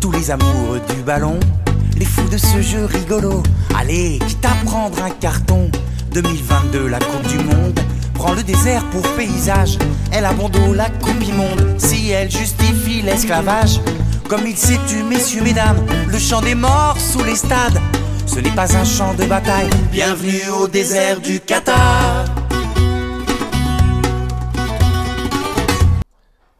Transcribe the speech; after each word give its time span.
tous 0.00 0.10
les 0.10 0.30
amoureux 0.32 0.80
du 0.94 1.02
ballon, 1.02 1.38
les 1.96 2.04
fous 2.04 2.28
de 2.28 2.36
ce 2.36 2.60
jeu 2.60 2.84
rigolo. 2.86 3.42
Allez, 3.78 4.18
quitte 4.26 4.44
à 4.44 4.64
prendre 4.64 5.00
un 5.02 5.10
carton, 5.10 5.70
2022 6.12 6.88
la 6.88 6.98
Coupe 6.98 7.26
du 7.28 7.38
Monde. 7.38 7.78
Prends 8.14 8.34
le 8.34 8.42
désert 8.42 8.84
pour 8.90 9.02
paysage, 9.14 9.78
elle 10.10 10.24
abandonne 10.24 10.74
la 10.74 10.90
coupe 10.90 11.22
immonde. 11.22 11.76
Si 11.78 12.10
elle 12.10 12.30
justifie 12.30 13.02
l'esclavage, 13.02 13.80
comme 14.28 14.46
il 14.46 14.56
s'est 14.56 14.80
tu, 14.88 15.02
messieurs, 15.04 15.42
mesdames, 15.42 15.84
le 16.08 16.18
chant 16.18 16.40
des 16.40 16.56
morts 16.56 16.98
sous 16.98 17.22
les 17.22 17.36
stades, 17.36 17.80
ce 18.26 18.40
n'est 18.40 18.54
pas 18.54 18.76
un 18.76 18.84
champ 18.84 19.14
de 19.14 19.24
bataille. 19.24 19.70
Bienvenue 19.92 20.48
au 20.60 20.66
désert 20.66 21.20
du 21.20 21.38
Qatar. 21.38 22.35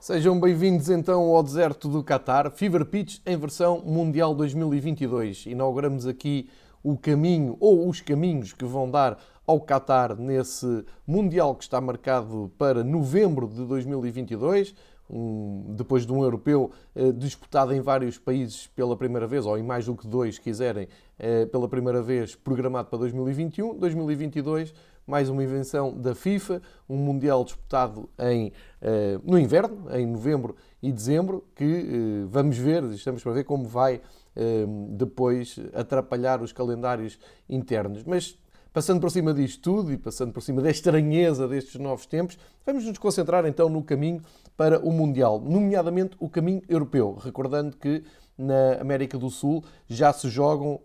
Sejam 0.07 0.39
bem-vindos 0.39 0.89
então 0.89 1.21
ao 1.35 1.43
deserto 1.43 1.89
do 1.89 2.01
Qatar, 2.01 2.49
Fever 2.53 2.85
Pitch 2.85 3.19
em 3.27 3.37
versão 3.37 3.83
Mundial 3.85 4.37
2022. 4.37 5.47
Inauguramos 5.47 6.07
aqui 6.07 6.49
o 6.81 6.97
caminho 6.97 7.57
ou 7.59 7.89
os 7.89 8.01
caminhos 8.01 8.53
que 8.53 8.65
vão 8.65 8.89
dar 8.89 9.19
ao 9.45 9.61
Qatar 9.61 10.17
nesse 10.17 10.85
Mundial 11.05 11.57
que 11.57 11.65
está 11.65 11.81
marcado 11.81 12.53
para 12.57 12.85
novembro 12.85 13.49
de 13.49 13.65
2022. 13.65 14.77
Um, 15.11 15.75
depois 15.77 16.07
de 16.07 16.13
um 16.13 16.23
europeu 16.23 16.71
eh, 16.95 17.13
disputado 17.13 17.73
em 17.73 17.81
vários 17.81 18.19
países 18.19 18.67
pela 18.67 18.97
primeira 18.97 19.25
vez, 19.25 19.47
ou 19.47 19.57
em 19.57 19.63
mais 19.63 19.87
do 19.87 19.95
que 19.95 20.05
dois, 20.05 20.37
quiserem, 20.37 20.89
eh, 21.17 21.47
pela 21.47 21.69
primeira 21.69 22.03
vez 22.03 22.35
programado 22.35 22.89
para 22.89 22.99
2021. 23.01 23.77
2022, 23.79 24.75
mais 25.07 25.29
uma 25.29 25.43
invenção 25.45 25.97
da 25.97 26.15
FIFA, 26.15 26.61
um 26.89 26.97
Mundial 26.97 27.45
disputado 27.45 28.09
em, 28.19 28.53
eh, 28.83 29.19
no 29.23 29.39
inverno, 29.39 29.87
em 29.95 30.05
novembro 30.05 30.57
e 30.83 30.91
dezembro, 30.91 31.45
que 31.55 31.65
eh, 31.65 32.27
vamos 32.29 32.59
ver, 32.59 32.83
estamos 32.85 33.23
para 33.23 33.33
ver 33.33 33.45
como 33.45 33.65
vai 33.65 34.01
eh, 34.35 34.67
depois 34.91 35.61
atrapalhar 35.73 36.43
os 36.43 36.53
calendários 36.53 37.19
internos. 37.49 38.03
Mas 38.03 38.37
Passando 38.77 39.01
por 39.01 39.11
cima 39.11 39.33
disto 39.33 39.63
tudo 39.63 39.91
e 39.91 39.97
passando 39.97 40.35
por 40.35 40.43
cima 40.43 40.61
da 40.61 40.69
estranheza 40.69 41.49
destes 41.49 41.81
novos 41.81 42.05
tempos, 42.05 42.37
vamos 42.67 42.85
nos 42.85 42.99
concentrar 42.99 43.47
então 43.47 43.71
no 43.71 43.83
caminho 43.83 44.21
para 44.55 44.79
o 44.79 44.93
Mundial, 44.93 45.41
nomeadamente 45.41 46.15
o 46.21 46.29
caminho 46.29 46.61
europeu. 46.69 47.15
Recordando 47.15 47.75
que 47.75 48.05
na 48.39 48.81
América 48.81 49.17
do 49.17 49.31
Sul 49.31 49.65
já 49.89 50.13
se 50.13 50.29
jogam 50.29 50.81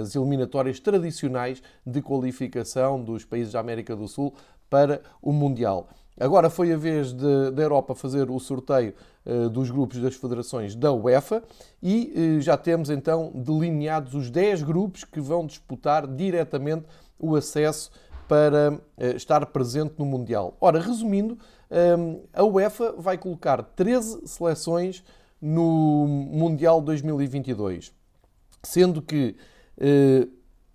as 0.00 0.14
eliminatórias 0.14 0.80
tradicionais 0.80 1.62
de 1.84 2.00
qualificação 2.00 3.02
dos 3.02 3.24
países 3.24 3.52
da 3.52 3.60
América 3.60 3.94
do 3.94 4.08
Sul 4.08 4.32
para 4.70 5.00
o 5.20 5.32
Mundial. 5.32 5.88
Agora 6.18 6.48
foi 6.48 6.72
a 6.72 6.76
vez 6.78 7.12
de, 7.12 7.50
da 7.50 7.62
Europa 7.62 7.94
fazer 7.94 8.30
o 8.30 8.40
sorteio 8.40 8.94
uh, 9.26 9.50
dos 9.50 9.70
grupos 9.70 9.98
das 9.98 10.14
federações 10.14 10.74
da 10.74 10.90
UEFA 10.90 11.42
e 11.82 12.12
uh, 12.16 12.40
já 12.40 12.56
temos 12.56 12.88
então 12.88 13.30
delineados 13.34 14.14
os 14.14 14.30
10 14.30 14.62
grupos 14.62 15.04
que 15.04 15.20
vão 15.20 15.44
disputar 15.44 16.06
diretamente 16.06 16.86
o 17.18 17.36
acesso 17.36 17.90
para 18.26 18.80
estar 19.14 19.46
presente 19.46 19.94
no 19.98 20.04
Mundial. 20.04 20.56
Ora, 20.60 20.80
resumindo, 20.80 21.38
a 22.34 22.42
UEFA 22.42 22.92
vai 22.98 23.16
colocar 23.16 23.62
13 23.62 24.26
seleções 24.26 25.04
no 25.40 26.06
Mundial 26.06 26.80
2022, 26.80 27.92
sendo 28.62 29.02
que 29.02 29.36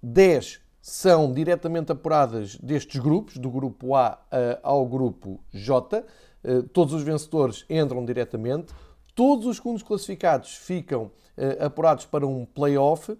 10 0.02 0.62
são 0.81 1.31
diretamente 1.31 1.92
apuradas 1.92 2.56
destes 2.56 3.00
grupos, 3.00 3.38
do 3.38 3.50
grupo 3.50 3.95
A 3.95 4.14
uh, 4.14 4.59
ao 4.64 4.86
grupo 4.86 5.40
J. 5.52 6.03
Uh, 6.44 6.64
todos 6.64 6.94
os 6.94 7.03
vencedores 7.03 7.66
entram 7.70 8.03
diretamente. 8.03 8.73
Todos 9.14 9.45
os 9.45 9.58
segundos 9.58 9.84
classificados 9.84 10.56
ficam 10.56 11.03
uh, 11.38 11.66
apurados 11.66 12.06
para 12.06 12.25
um 12.25 12.46
play-off, 12.46 13.16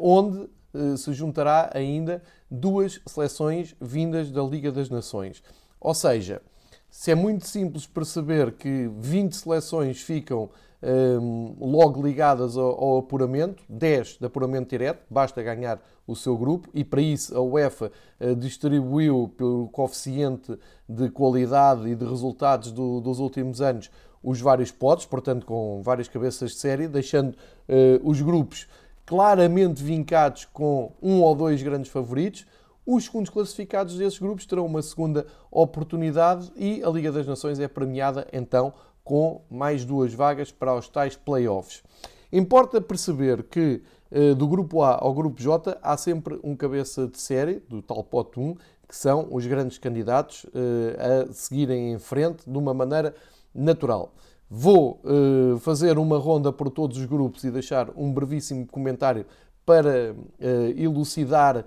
onde 0.00 0.48
se 0.96 1.12
juntará 1.12 1.70
ainda 1.72 2.20
duas 2.50 3.00
seleções 3.06 3.76
vindas 3.80 4.30
da 4.30 4.42
Liga 4.42 4.72
das 4.72 4.88
Nações. 4.88 5.40
Ou 5.78 5.94
seja, 5.94 6.42
se 6.92 7.10
é 7.10 7.14
muito 7.14 7.48
simples 7.48 7.86
perceber 7.86 8.52
que 8.52 8.86
20 8.98 9.34
seleções 9.34 10.02
ficam 10.02 10.50
um, 10.82 11.56
logo 11.58 12.02
ligadas 12.02 12.54
ao, 12.54 12.84
ao, 12.84 12.98
apuramento, 12.98 13.64
10 13.66 14.18
de 14.20 14.26
apuramento 14.26 14.68
direto, 14.68 15.02
basta 15.08 15.42
ganhar 15.42 15.80
o 16.06 16.14
seu 16.14 16.36
grupo 16.36 16.68
e 16.74 16.84
para 16.84 17.00
isso 17.00 17.34
a 17.34 17.40
UEFA 17.40 17.90
uh, 18.20 18.36
distribuiu 18.36 19.32
pelo 19.38 19.68
coeficiente 19.68 20.58
de 20.86 21.08
qualidade 21.08 21.88
e 21.88 21.94
de 21.94 22.04
resultados 22.04 22.70
do, 22.70 23.00
dos 23.00 23.20
últimos 23.20 23.62
anos 23.62 23.90
os 24.22 24.38
vários 24.38 24.70
potes, 24.70 25.06
portanto 25.06 25.46
com 25.46 25.80
várias 25.82 26.08
cabeças 26.08 26.50
de 26.50 26.58
série, 26.58 26.88
deixando 26.88 27.30
uh, 27.30 28.00
os 28.04 28.20
grupos 28.20 28.68
claramente 29.06 29.82
vincados 29.82 30.44
com 30.52 30.92
um 31.00 31.22
ou 31.22 31.34
dois 31.34 31.62
grandes 31.62 31.90
favoritos. 31.90 32.44
Os 32.84 33.04
segundos 33.04 33.30
classificados 33.30 33.96
desses 33.96 34.18
grupos 34.18 34.44
terão 34.44 34.66
uma 34.66 34.82
segunda 34.82 35.24
oportunidade 35.50 36.50
e 36.56 36.82
a 36.82 36.88
Liga 36.90 37.12
das 37.12 37.26
Nações 37.26 37.60
é 37.60 37.68
premiada 37.68 38.26
então 38.32 38.72
com 39.04 39.42
mais 39.48 39.84
duas 39.84 40.12
vagas 40.12 40.50
para 40.50 40.74
os 40.74 40.88
tais 40.88 41.14
playoffs. 41.14 41.82
Importa 42.32 42.80
perceber 42.80 43.44
que 43.44 43.82
eh, 44.10 44.34
do 44.34 44.48
grupo 44.48 44.82
A 44.82 44.98
ao 45.00 45.14
grupo 45.14 45.40
J 45.40 45.78
há 45.80 45.96
sempre 45.96 46.40
um 46.42 46.56
cabeça 46.56 47.06
de 47.06 47.18
série, 47.18 47.62
do 47.68 47.80
tal 47.80 48.02
pote 48.02 48.40
1, 48.40 48.54
que 48.88 48.96
são 48.96 49.28
os 49.30 49.46
grandes 49.46 49.78
candidatos 49.78 50.44
eh, 50.54 51.28
a 51.28 51.32
seguirem 51.32 51.92
em 51.92 51.98
frente 51.98 52.50
de 52.50 52.58
uma 52.58 52.74
maneira 52.74 53.14
natural. 53.54 54.12
Vou 54.50 55.00
eh, 55.04 55.58
fazer 55.60 55.98
uma 55.98 56.18
ronda 56.18 56.52
por 56.52 56.68
todos 56.68 56.98
os 56.98 57.04
grupos 57.04 57.44
e 57.44 57.50
deixar 57.50 57.90
um 57.96 58.12
brevíssimo 58.12 58.66
comentário 58.66 59.24
para 59.64 60.16
elucidar 60.74 61.64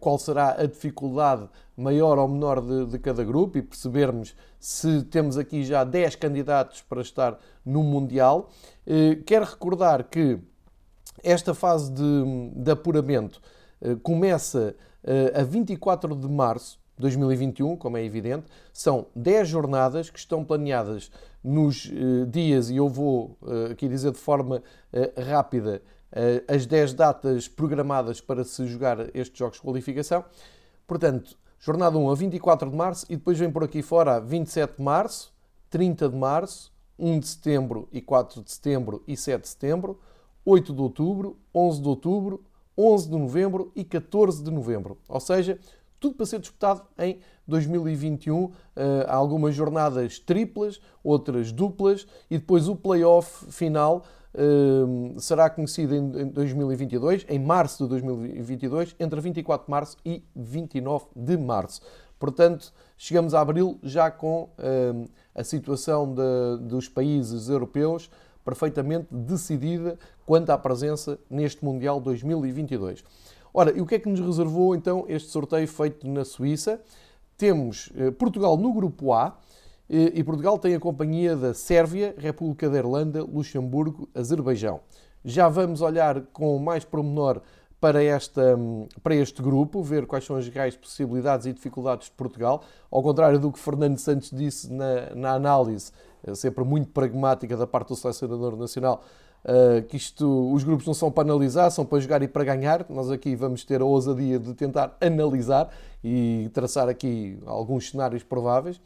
qual 0.00 0.18
será 0.18 0.60
a 0.60 0.66
dificuldade 0.66 1.48
maior 1.80 2.18
ou 2.18 2.28
menor 2.28 2.60
de, 2.60 2.86
de, 2.86 2.98
cada 2.98 3.24
grupo 3.24 3.56
e 3.56 3.62
percebermos 3.62 4.36
se 4.58 5.02
temos 5.04 5.38
aqui 5.38 5.64
já 5.64 5.82
10 5.82 6.16
candidatos 6.16 6.82
para 6.82 7.00
estar 7.00 7.38
no 7.64 7.82
Mundial. 7.82 8.50
Eh, 8.86 9.18
quero 9.24 9.46
recordar 9.46 10.04
que 10.04 10.38
esta 11.22 11.54
fase 11.54 11.90
de, 11.90 12.50
de 12.54 12.70
apuramento 12.70 13.40
eh, 13.80 13.96
começa 14.02 14.74
eh, 15.02 15.32
a 15.34 15.42
24 15.42 16.14
de 16.14 16.28
março 16.28 16.78
de 16.96 17.02
2021, 17.02 17.76
como 17.76 17.96
é 17.96 18.04
evidente. 18.04 18.44
São 18.72 19.06
10 19.16 19.48
jornadas 19.48 20.10
que 20.10 20.18
estão 20.18 20.44
planeadas 20.44 21.10
nos 21.42 21.90
dias, 22.28 22.68
e 22.68 22.76
eu 22.76 22.86
vou 22.86 23.38
aqui 23.72 23.88
dizer 23.88 24.12
de 24.12 24.18
forma 24.18 24.62
rápida 25.16 25.80
as 26.48 26.66
10 26.66 26.94
datas 26.94 27.48
programadas 27.48 28.20
para 28.20 28.44
se 28.44 28.66
jogar 28.66 29.14
estes 29.14 29.38
jogos 29.38 29.56
de 29.56 29.62
qualificação. 29.62 30.24
Portanto, 30.86 31.36
Jornada 31.62 31.98
1 31.98 32.10
a 32.10 32.14
24 32.14 32.70
de 32.70 32.76
março 32.76 33.06
e 33.10 33.16
depois 33.16 33.38
vem 33.38 33.50
por 33.50 33.62
aqui 33.62 33.82
fora 33.82 34.16
a 34.16 34.18
27 34.18 34.78
de 34.78 34.82
março, 34.82 35.30
30 35.68 36.08
de 36.08 36.16
março, 36.16 36.72
1 36.98 37.20
de 37.20 37.28
setembro 37.28 37.86
e 37.92 38.00
4 38.00 38.42
de 38.42 38.50
setembro 38.50 39.02
e 39.06 39.14
7 39.14 39.42
de 39.42 39.48
setembro, 39.48 40.00
8 40.42 40.72
de 40.72 40.80
outubro, 40.80 41.38
11 41.54 41.82
de 41.82 41.88
outubro, 41.88 42.44
11 42.78 43.10
de 43.10 43.16
novembro 43.18 43.70
e 43.76 43.84
14 43.84 44.42
de 44.42 44.50
novembro. 44.50 44.98
Ou 45.06 45.20
seja, 45.20 45.58
tudo 46.00 46.16
para 46.16 46.24
ser 46.24 46.40
disputado 46.40 46.82
em 46.98 47.20
2021. 47.46 48.50
Eh, 48.74 49.06
há 49.06 49.14
algumas 49.14 49.54
jornadas 49.54 50.18
triplas, 50.18 50.80
outras 51.04 51.52
duplas 51.52 52.06
e 52.30 52.38
depois 52.38 52.68
o 52.68 52.74
play-off 52.74 53.52
final 53.52 54.02
será 55.18 55.50
conhecido 55.50 55.94
em 55.94 56.28
2022, 56.28 57.26
em 57.28 57.38
março 57.38 57.82
de 57.84 57.88
2022, 57.90 58.94
entre 58.98 59.20
24 59.20 59.66
de 59.66 59.70
março 59.70 59.96
e 60.04 60.22
29 60.34 61.06
de 61.16 61.36
março. 61.36 61.80
Portanto, 62.18 62.72
chegamos 62.96 63.34
a 63.34 63.40
abril 63.40 63.78
já 63.82 64.10
com 64.10 64.50
a 65.34 65.42
situação 65.42 66.14
de, 66.14 66.68
dos 66.68 66.88
países 66.88 67.48
europeus 67.48 68.10
perfeitamente 68.44 69.06
decidida 69.10 69.98
quanto 70.26 70.50
à 70.50 70.58
presença 70.58 71.18
neste 71.28 71.64
Mundial 71.64 72.00
2022. 72.00 73.04
Ora, 73.52 73.76
e 73.76 73.80
o 73.80 73.86
que 73.86 73.96
é 73.96 73.98
que 73.98 74.08
nos 74.08 74.20
reservou 74.20 74.74
então 74.74 75.04
este 75.08 75.30
sorteio 75.30 75.66
feito 75.66 76.06
na 76.08 76.24
Suíça? 76.24 76.80
Temos 77.36 77.90
eh, 77.96 78.10
Portugal 78.10 78.56
no 78.56 78.72
grupo 78.72 79.12
A, 79.12 79.36
e 79.92 80.22
Portugal 80.22 80.56
tem 80.56 80.74
a 80.74 80.78
companhia 80.78 81.34
da 81.34 81.52
Sérvia, 81.52 82.14
República 82.16 82.70
da 82.70 82.78
Irlanda, 82.78 83.24
Luxemburgo, 83.24 84.08
Azerbaijão. 84.14 84.80
Já 85.24 85.48
vamos 85.48 85.82
olhar 85.82 86.20
com 86.32 86.56
mais 86.60 86.84
pormenor 86.84 87.42
para, 87.80 88.00
esta, 88.00 88.56
para 89.02 89.16
este 89.16 89.42
grupo, 89.42 89.82
ver 89.82 90.06
quais 90.06 90.24
são 90.24 90.36
as 90.36 90.46
reais 90.46 90.76
possibilidades 90.76 91.46
e 91.46 91.52
dificuldades 91.52 92.06
de 92.06 92.12
Portugal. 92.12 92.62
Ao 92.88 93.02
contrário 93.02 93.38
do 93.38 93.50
que 93.50 93.58
Fernando 93.58 93.98
Santos 93.98 94.30
disse 94.30 94.72
na, 94.72 95.14
na 95.16 95.32
análise, 95.32 95.90
eh, 96.22 96.34
sempre 96.34 96.62
muito 96.62 96.90
pragmática 96.90 97.56
da 97.56 97.66
parte 97.66 97.88
do 97.88 97.96
selecionador 97.96 98.56
nacional, 98.56 99.02
Uh, 99.42 99.82
que 99.88 99.96
isto, 99.96 100.52
os 100.52 100.62
grupos 100.62 100.86
não 100.86 100.92
são 100.92 101.10
para 101.10 101.22
analisar, 101.22 101.70
são 101.70 101.84
para 101.84 101.98
jogar 101.98 102.22
e 102.22 102.28
para 102.28 102.44
ganhar. 102.44 102.84
Nós 102.90 103.10
aqui 103.10 103.34
vamos 103.34 103.64
ter 103.64 103.80
a 103.80 103.84
ousadia 103.84 104.38
de 104.38 104.52
tentar 104.54 104.96
analisar 105.00 105.70
e 106.04 106.50
traçar 106.52 106.88
aqui 106.88 107.38
alguns 107.46 107.90
cenários 107.90 108.22
prováveis. 108.22 108.80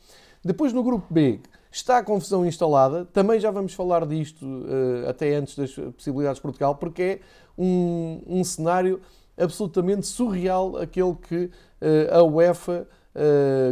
Depois 0.44 0.72
no 0.72 0.82
grupo 0.82 1.12
B 1.12 1.40
Está 1.74 1.98
a 1.98 2.04
confusão 2.04 2.46
instalada, 2.46 3.04
também 3.06 3.40
já 3.40 3.50
vamos 3.50 3.74
falar 3.74 4.06
disto 4.06 4.46
uh, 4.46 5.08
até 5.08 5.34
antes 5.34 5.56
das 5.56 5.72
possibilidades 5.72 6.36
de 6.36 6.42
Portugal, 6.42 6.76
porque 6.76 7.02
é 7.02 7.20
um, 7.58 8.22
um 8.28 8.44
cenário 8.44 9.00
absolutamente 9.36 10.06
surreal 10.06 10.76
aquele 10.76 11.16
que 11.16 11.50
uh, 11.82 12.14
a 12.16 12.22
UEFA 12.22 12.86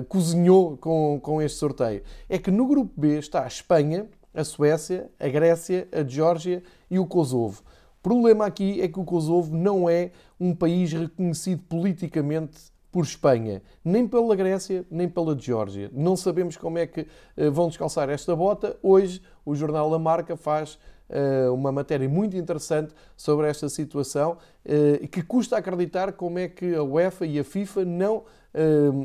cozinhou 0.09 0.77
com, 0.77 1.21
com 1.21 1.41
este 1.41 1.59
sorteio. 1.59 2.03
É 2.29 2.39
que 2.39 2.51
no 2.51 2.67
grupo 2.67 2.93
B 2.97 3.19
está 3.19 3.45
a 3.45 3.47
Espanha, 3.47 4.07
a 4.35 4.45
Suécia, 4.45 5.11
a 5.19 5.29
Grécia, 5.29 5.89
a 5.93 6.03
Geórgia 6.03 6.63
e 6.91 6.99
o 6.99 7.07
Kosovo. 7.07 7.63
O 8.01 8.03
problema 8.03 8.47
aqui 8.47 8.81
é 8.81 8.89
que 8.89 8.99
o 8.99 9.05
Kosovo 9.05 9.55
não 9.55 9.89
é 9.89 10.11
um 10.41 10.55
país 10.55 10.93
reconhecido 10.93 11.63
politicamente 11.69 12.73
por 12.91 13.05
Espanha, 13.05 13.63
nem 13.83 14.07
pela 14.07 14.37
Grécia, 14.37 14.85
nem 14.91 15.09
pela 15.09 15.39
Geórgia. 15.39 15.91
Não 15.95 16.15
sabemos 16.15 16.57
como 16.57 16.79
é 16.79 16.87
que 16.87 17.01
uh, 17.03 17.51
vão 17.51 17.69
descalçar 17.69 18.11
esta 18.11 18.37
bota. 18.37 18.77
Hoje, 18.83 19.23
o 19.47 19.55
jornal 19.55 19.89
La 19.89 19.99
Marca 19.99 20.37
faz 20.37 20.79
uma 21.53 21.71
matéria 21.71 22.09
muito 22.09 22.37
interessante 22.37 22.95
sobre 23.17 23.49
esta 23.49 23.69
situação, 23.69 24.39
uh, 24.65 25.09
que 25.09 25.23
custa 25.23 25.57
acreditar 25.57 26.13
como 26.13 26.39
é 26.39 26.49
que 26.49 26.75
a 26.75 26.83
UEFA 26.83 27.27
e 27.27 27.39
a 27.39 27.45
FIFA 27.45 27.85
não 27.85 28.25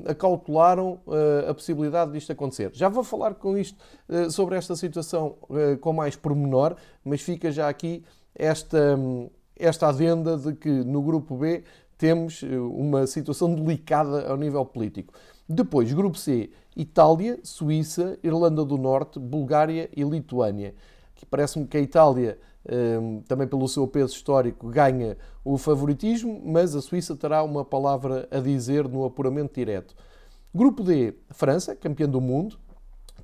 acautelaram 0.05 0.99
a 1.49 1.53
possibilidade 1.53 2.11
disto 2.11 2.33
acontecer. 2.33 2.69
Já 2.73 2.89
vou 2.89 3.01
falar 3.01 3.33
com 3.35 3.57
isto 3.57 3.81
sobre 4.29 4.57
esta 4.57 4.75
situação 4.75 5.37
com 5.79 5.93
mais 5.93 6.17
pormenor, 6.17 6.75
mas 7.01 7.21
fica 7.21 7.49
já 7.49 7.69
aqui 7.69 8.03
esta, 8.35 8.99
esta 9.55 9.87
adenda 9.87 10.37
de 10.37 10.53
que 10.53 10.69
no 10.69 11.01
grupo 11.01 11.37
B 11.37 11.63
temos 11.97 12.43
eh, 12.43 12.57
uma 12.57 13.07
situação 13.07 13.53
delicada 13.53 14.29
ao 14.29 14.37
nível 14.37 14.63
político. 14.63 15.13
Depois, 15.49 15.91
grupo 15.91 16.17
C, 16.17 16.51
Itália, 16.75 17.39
Suíça, 17.41 18.19
Irlanda 18.23 18.63
do 18.63 18.77
Norte, 18.77 19.19
Bulgária 19.19 19.89
e 19.95 20.03
Lituânia. 20.03 20.75
Que 21.17 21.25
parece-me 21.25 21.67
que 21.67 21.75
a 21.75 21.81
Itália, 21.81 22.39
eh, 22.65 22.97
também 23.27 23.47
pelo 23.47 23.67
seu 23.67 23.85
peso 23.87 24.13
histórico, 24.13 24.69
ganha 24.69 25.17
o 25.43 25.57
favoritismo, 25.57 26.41
mas 26.45 26.75
a 26.75 26.81
Suíça 26.81 27.15
terá 27.15 27.43
uma 27.43 27.65
palavra 27.65 28.27
a 28.31 28.39
dizer 28.39 28.87
no 28.87 29.03
apuramento 29.03 29.55
direto. 29.55 29.93
Grupo 30.53 30.83
D, 30.83 31.13
França, 31.31 31.75
campeã 31.75 32.07
do 32.07 32.21
mundo, 32.21 32.57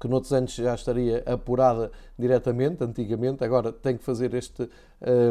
que 0.04 0.08
noutros 0.10 0.34
anos 0.34 0.54
já 0.54 0.76
estaria 0.76 1.24
apurada 1.26 1.90
diretamente, 2.20 2.84
antigamente, 2.84 3.42
agora 3.42 3.72
tem 3.72 3.96
que 3.96 4.04
fazer 4.04 4.34
este, 4.34 4.70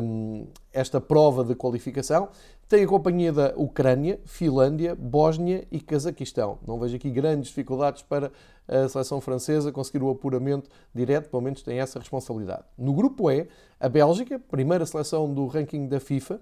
um, 0.03 0.47
esta 0.73 0.99
prova 0.99 1.45
de 1.45 1.55
qualificação. 1.55 2.31
Tem 2.67 2.83
a 2.83 2.89
companhia 2.89 3.31
da 3.31 3.53
Ucrânia, 3.55 4.19
Finlândia, 4.25 4.95
Bósnia 4.95 5.69
e 5.71 5.79
Cazaquistão. 5.79 6.59
Não 6.67 6.79
vejo 6.79 6.97
aqui 6.97 7.11
grandes 7.11 7.49
dificuldades 7.49 8.01
para 8.01 8.33
a 8.67 8.89
seleção 8.89 9.21
francesa 9.21 9.71
conseguir 9.71 10.03
o 10.03 10.09
apuramento 10.09 10.71
direto, 10.95 11.29
pelo 11.29 11.43
menos 11.43 11.63
tem 11.63 11.79
essa 11.79 11.99
responsabilidade. 11.99 12.65
No 12.79 12.95
grupo 12.95 13.31
E, 13.31 13.49
a 13.79 13.91
Bélgica, 13.91 14.39
primeira 14.39 14.87
seleção 14.87 15.35
do 15.35 15.47
ranking 15.49 15.87
da 15.87 16.01
FIFA, 16.01 16.41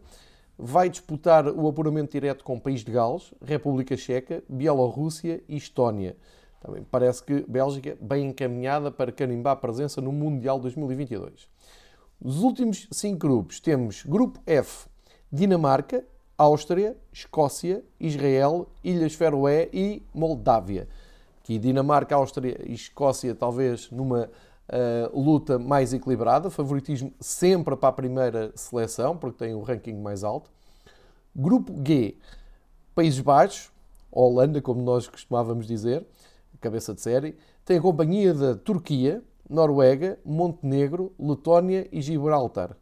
vai 0.57 0.89
disputar 0.89 1.49
o 1.49 1.67
apuramento 1.67 2.13
direto 2.13 2.45
com 2.45 2.55
o 2.55 2.61
País 2.61 2.85
de 2.85 2.93
Gales, 2.93 3.35
República 3.43 3.97
Checa, 3.97 4.41
Bielorrússia 4.49 5.43
e 5.49 5.57
Estónia. 5.57 6.15
Também 6.61 6.85
parece 6.89 7.23
que 7.23 7.45
Bélgica 7.49 7.97
bem 8.01 8.29
encaminhada 8.29 8.91
para 8.91 9.11
carimbar 9.11 9.55
a 9.55 9.57
presença 9.57 10.01
no 10.01 10.13
Mundial 10.13 10.59
2022. 10.61 11.49
Os 12.23 12.43
últimos 12.43 12.87
cinco 12.93 13.19
grupos 13.19 13.61
temos 13.61 14.05
Grupo 14.05 14.39
F, 14.45 14.87
Dinamarca, 15.33 16.05
Áustria, 16.37 16.97
Escócia, 17.11 17.83
Israel, 17.99 18.69
Ilhas 18.85 19.15
Feroé 19.15 19.71
e 19.73 20.03
Moldávia. 20.15 20.87
Aqui 21.41 21.59
Dinamarca, 21.59 22.15
Áustria 22.15 22.61
e 22.67 22.75
Escócia 22.75 23.35
talvez 23.35 23.91
numa 23.91 24.29
uh, 24.69 25.19
luta 25.21 25.59
mais 25.59 25.95
equilibrada, 25.95 26.51
favoritismo 26.51 27.13
sempre 27.19 27.75
para 27.75 27.89
a 27.89 27.93
primeira 27.93 28.53
seleção, 28.55 29.17
porque 29.17 29.45
tem 29.45 29.55
o 29.55 29.61
um 29.61 29.63
ranking 29.63 29.97
mais 29.97 30.23
alto. 30.23 30.51
Grupo 31.35 31.75
G, 31.87 32.17
Países 32.95 33.21
Baixos, 33.21 33.71
Holanda, 34.13 34.61
como 34.61 34.83
nós 34.83 35.09
costumávamos 35.09 35.67
dizer, 35.67 36.07
cabeça 36.61 36.95
de 36.95 37.01
série, 37.01 37.37
tem 37.65 37.79
a 37.79 37.81
companhia 37.81 38.35
da 38.35 38.55
Turquia, 38.55 39.23
Noruega, 39.49 40.19
Montenegro, 40.25 41.13
Letónia 41.19 41.89
e 41.91 42.01
Gibraltar. 42.01 42.77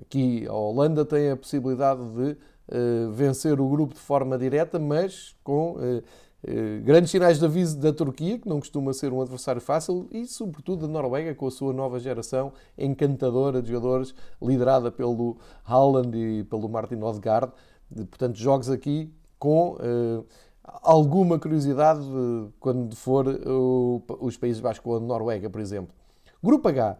Aqui 0.00 0.46
a 0.46 0.52
Holanda 0.52 1.04
tem 1.04 1.30
a 1.30 1.36
possibilidade 1.36 2.02
de 2.02 2.32
uh, 2.32 3.10
vencer 3.12 3.60
o 3.60 3.68
grupo 3.68 3.94
de 3.94 4.00
forma 4.00 4.36
direta, 4.36 4.78
mas 4.78 5.34
com 5.42 5.72
uh, 5.72 5.98
uh, 5.98 6.82
grandes 6.82 7.10
sinais 7.10 7.38
de 7.38 7.44
aviso 7.44 7.78
da 7.78 7.92
Turquia, 7.92 8.38
que 8.38 8.48
não 8.48 8.60
costuma 8.60 8.92
ser 8.92 9.12
um 9.12 9.20
adversário 9.20 9.60
fácil, 9.60 10.08
e 10.10 10.26
sobretudo 10.26 10.86
da 10.86 10.92
Noruega, 10.92 11.34
com 11.34 11.46
a 11.46 11.50
sua 11.50 11.72
nova 11.72 11.98
geração 11.98 12.52
encantadora 12.76 13.62
de 13.62 13.70
jogadores, 13.70 14.14
liderada 14.42 14.90
pelo 14.90 15.38
Haaland 15.64 16.16
e 16.16 16.44
pelo 16.44 16.68
Martin 16.68 17.00
Odegaard. 17.02 17.52
Portanto, 17.94 18.36
jogos 18.36 18.70
aqui 18.70 19.12
com 19.38 19.76
alguma 20.64 21.38
curiosidade 21.38 22.00
quando 22.58 22.94
for 22.96 23.26
os 24.20 24.36
Países 24.36 24.60
Baixos 24.60 24.82
com 24.82 24.94
a 24.94 25.00
Noruega, 25.00 25.48
por 25.48 25.60
exemplo. 25.60 25.94
Grupo 26.42 26.68
H, 26.68 26.98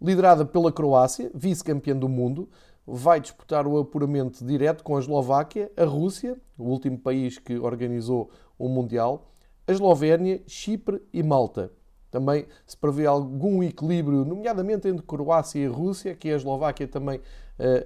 liderada 0.00 0.44
pela 0.44 0.72
Croácia, 0.72 1.30
vice-campeã 1.34 1.96
do 1.96 2.08
mundo, 2.08 2.48
vai 2.86 3.20
disputar 3.20 3.66
o 3.66 3.78
apuramento 3.78 4.44
direto 4.44 4.82
com 4.82 4.96
a 4.96 5.00
Eslováquia, 5.00 5.70
a 5.76 5.84
Rússia, 5.84 6.40
o 6.56 6.64
último 6.64 6.98
país 6.98 7.38
que 7.38 7.58
organizou 7.58 8.30
o 8.58 8.68
Mundial, 8.68 9.30
a 9.66 9.72
Eslovénia, 9.72 10.42
Chipre 10.46 11.02
e 11.12 11.22
Malta. 11.22 11.70
Também 12.10 12.46
se 12.66 12.76
prevê 12.76 13.04
algum 13.04 13.62
equilíbrio, 13.62 14.24
nomeadamente 14.24 14.88
entre 14.88 15.04
Croácia 15.04 15.58
e 15.58 15.66
Rússia, 15.66 16.14
que 16.14 16.30
a 16.30 16.36
Eslováquia 16.36 16.88
também 16.88 17.20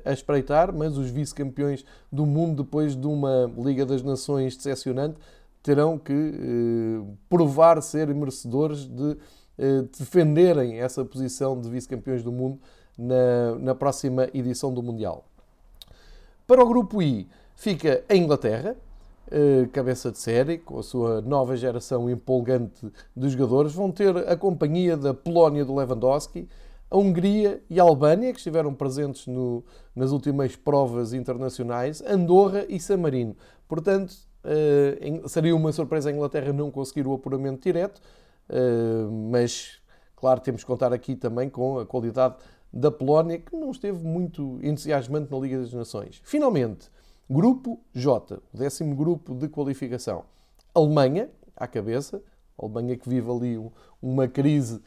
a 0.05 0.13
espreitar, 0.13 0.73
mas 0.75 0.99
os 0.99 1.09
vice-campeões 1.09 1.85
do 2.11 2.27
mundo, 2.27 2.63
depois 2.63 2.95
de 2.95 3.07
uma 3.07 3.51
Liga 3.57 3.87
das 3.87 4.03
Nações 4.03 4.57
decepcionante, 4.57 5.17
terão 5.63 5.97
que 5.97 6.13
uh, 6.13 7.17
provar 7.29 7.81
ser 7.81 8.13
merecedores 8.15 8.85
de 8.85 9.03
uh, 9.03 9.89
defenderem 9.99 10.81
essa 10.81 11.05
posição 11.05 11.59
de 11.61 11.71
vice-campeões 11.71 12.23
do 12.23 12.33
mundo 12.33 12.59
na, 12.99 13.55
na 13.59 13.75
próxima 13.75 14.29
edição 14.35 14.75
do 14.75 14.83
Mundial. 14.83 15.25
Para 16.47 16.63
o 16.63 16.69
grupo 16.69 17.01
I 17.01 17.29
fica 17.55 18.05
a 18.09 18.17
Inglaterra, 18.17 18.77
eh, 19.31 19.67
cabeça 19.73 20.11
de 20.11 20.19
série, 20.19 20.59
com 20.59 20.79
a 20.79 20.83
sua 20.83 21.23
nova 21.23 21.57
geração 21.57 22.11
empolgante 22.11 22.93
de 23.17 23.29
jogadores, 23.31 23.73
vão 23.73 23.91
ter 23.91 24.15
a 24.29 24.37
companhia 24.37 24.95
da 24.95 25.15
Polónia 25.15 25.65
do 25.65 25.75
Lewandowski, 25.75 26.47
a 26.93 26.97
Hungria 26.99 27.63
e 27.71 27.81
a 27.81 27.83
Albânia, 27.83 28.31
que 28.33 28.39
estiveram 28.39 28.75
presentes 28.75 29.27
no, 29.27 29.65
nas 29.97 30.13
últimas 30.13 30.55
provas 30.55 31.15
internacionais, 31.15 32.03
Andorra 32.07 32.67
e 32.69 32.79
San 32.79 32.99
Marino. 32.99 33.35
Portanto, 33.67 34.15
uh, 34.45 35.27
seria 35.27 35.57
uma 35.57 35.73
surpresa 35.73 36.11
a 36.11 36.13
Inglaterra 36.13 36.53
não 36.53 36.71
conseguir 36.71 37.07
o 37.07 37.15
apuramento 37.15 37.63
direto, 37.63 37.99
uh, 38.51 39.11
mas, 39.31 39.81
claro, 40.15 40.41
temos 40.41 40.61
que 40.61 40.67
contar 40.67 40.93
aqui 40.93 41.17
também 41.17 41.49
com 41.49 41.79
a 41.79 41.87
qualidade 41.87 42.37
da 42.71 42.91
Polónia, 42.91 43.39
que 43.39 43.57
não 43.57 43.71
esteve 43.71 44.05
muito 44.05 44.59
entusiasmante 44.63 45.33
na 45.33 45.39
Liga 45.39 45.59
das 45.59 45.73
Nações. 45.73 46.21
Finalmente, 46.23 46.91
Grupo 47.31 47.81
J, 47.95 48.39
o 48.53 48.59
décimo 48.59 48.95
grupo 48.95 49.35
de 49.35 49.49
qualificação. 49.49 50.25
Alemanha, 50.75 51.31
à 51.57 51.67
cabeça. 51.67 52.23
Alemanha 52.59 52.95
que 52.97 53.09
vive 53.09 53.31
ali 53.31 53.71
uma 54.03 54.29
crise 54.29 54.83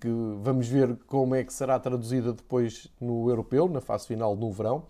que 0.00 0.08
vamos 0.40 0.66
ver 0.66 0.96
como 1.06 1.34
é 1.34 1.44
que 1.44 1.52
será 1.52 1.78
traduzida 1.78 2.32
depois 2.32 2.88
no 3.00 3.28
europeu, 3.28 3.68
na 3.68 3.80
fase 3.80 4.06
final 4.06 4.34
no 4.34 4.50
verão. 4.50 4.84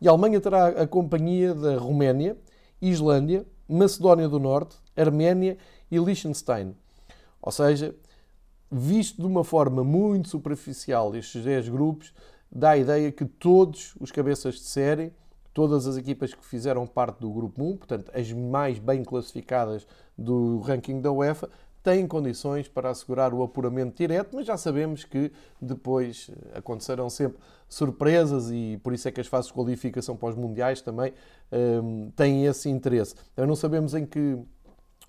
E 0.00 0.08
a 0.08 0.10
Alemanha 0.10 0.40
terá 0.40 0.68
a 0.68 0.86
companhia 0.86 1.54
da 1.54 1.76
Roménia, 1.76 2.36
Islândia, 2.80 3.46
Macedónia 3.68 4.28
do 4.28 4.38
Norte, 4.38 4.76
Arménia 4.96 5.58
e 5.90 5.98
Liechtenstein. 5.98 6.74
Ou 7.42 7.52
seja, 7.52 7.94
visto 8.70 9.20
de 9.20 9.26
uma 9.26 9.44
forma 9.44 9.84
muito 9.84 10.28
superficial 10.28 11.14
estes 11.14 11.44
10 11.44 11.68
grupos, 11.68 12.12
dá 12.50 12.70
a 12.70 12.76
ideia 12.78 13.12
que 13.12 13.24
todos 13.24 13.94
os 14.00 14.10
cabeças 14.10 14.54
de 14.54 14.62
série 14.62 15.12
todas 15.56 15.86
as 15.86 15.96
equipas 15.96 16.34
que 16.34 16.44
fizeram 16.44 16.86
parte 16.86 17.18
do 17.18 17.30
Grupo 17.30 17.64
1, 17.64 17.78
portanto, 17.78 18.12
as 18.14 18.30
mais 18.30 18.78
bem 18.78 19.02
classificadas 19.02 19.86
do 20.16 20.60
ranking 20.60 21.00
da 21.00 21.10
UEFA, 21.10 21.48
têm 21.86 22.04
condições 22.04 22.66
para 22.66 22.90
assegurar 22.90 23.32
o 23.32 23.44
apuramento 23.44 23.96
direto, 23.96 24.34
mas 24.34 24.44
já 24.44 24.56
sabemos 24.56 25.04
que 25.04 25.30
depois 25.62 26.28
eh, 26.32 26.58
acontecerão 26.58 27.08
sempre 27.08 27.38
surpresas 27.68 28.50
e 28.50 28.76
por 28.82 28.92
isso 28.92 29.06
é 29.06 29.12
que 29.12 29.20
as 29.20 29.28
fases 29.28 29.46
de 29.46 29.54
qualificação 29.54 30.16
para 30.16 30.30
os 30.30 30.34
mundiais 30.34 30.80
também 30.80 31.12
um, 31.52 32.06
ehm, 32.06 32.10
têm 32.16 32.44
esse 32.44 32.68
interesse. 32.68 33.14
Então, 33.32 33.46
não 33.46 33.54
sabemos 33.54 33.94
em 33.94 34.04
que 34.04 34.36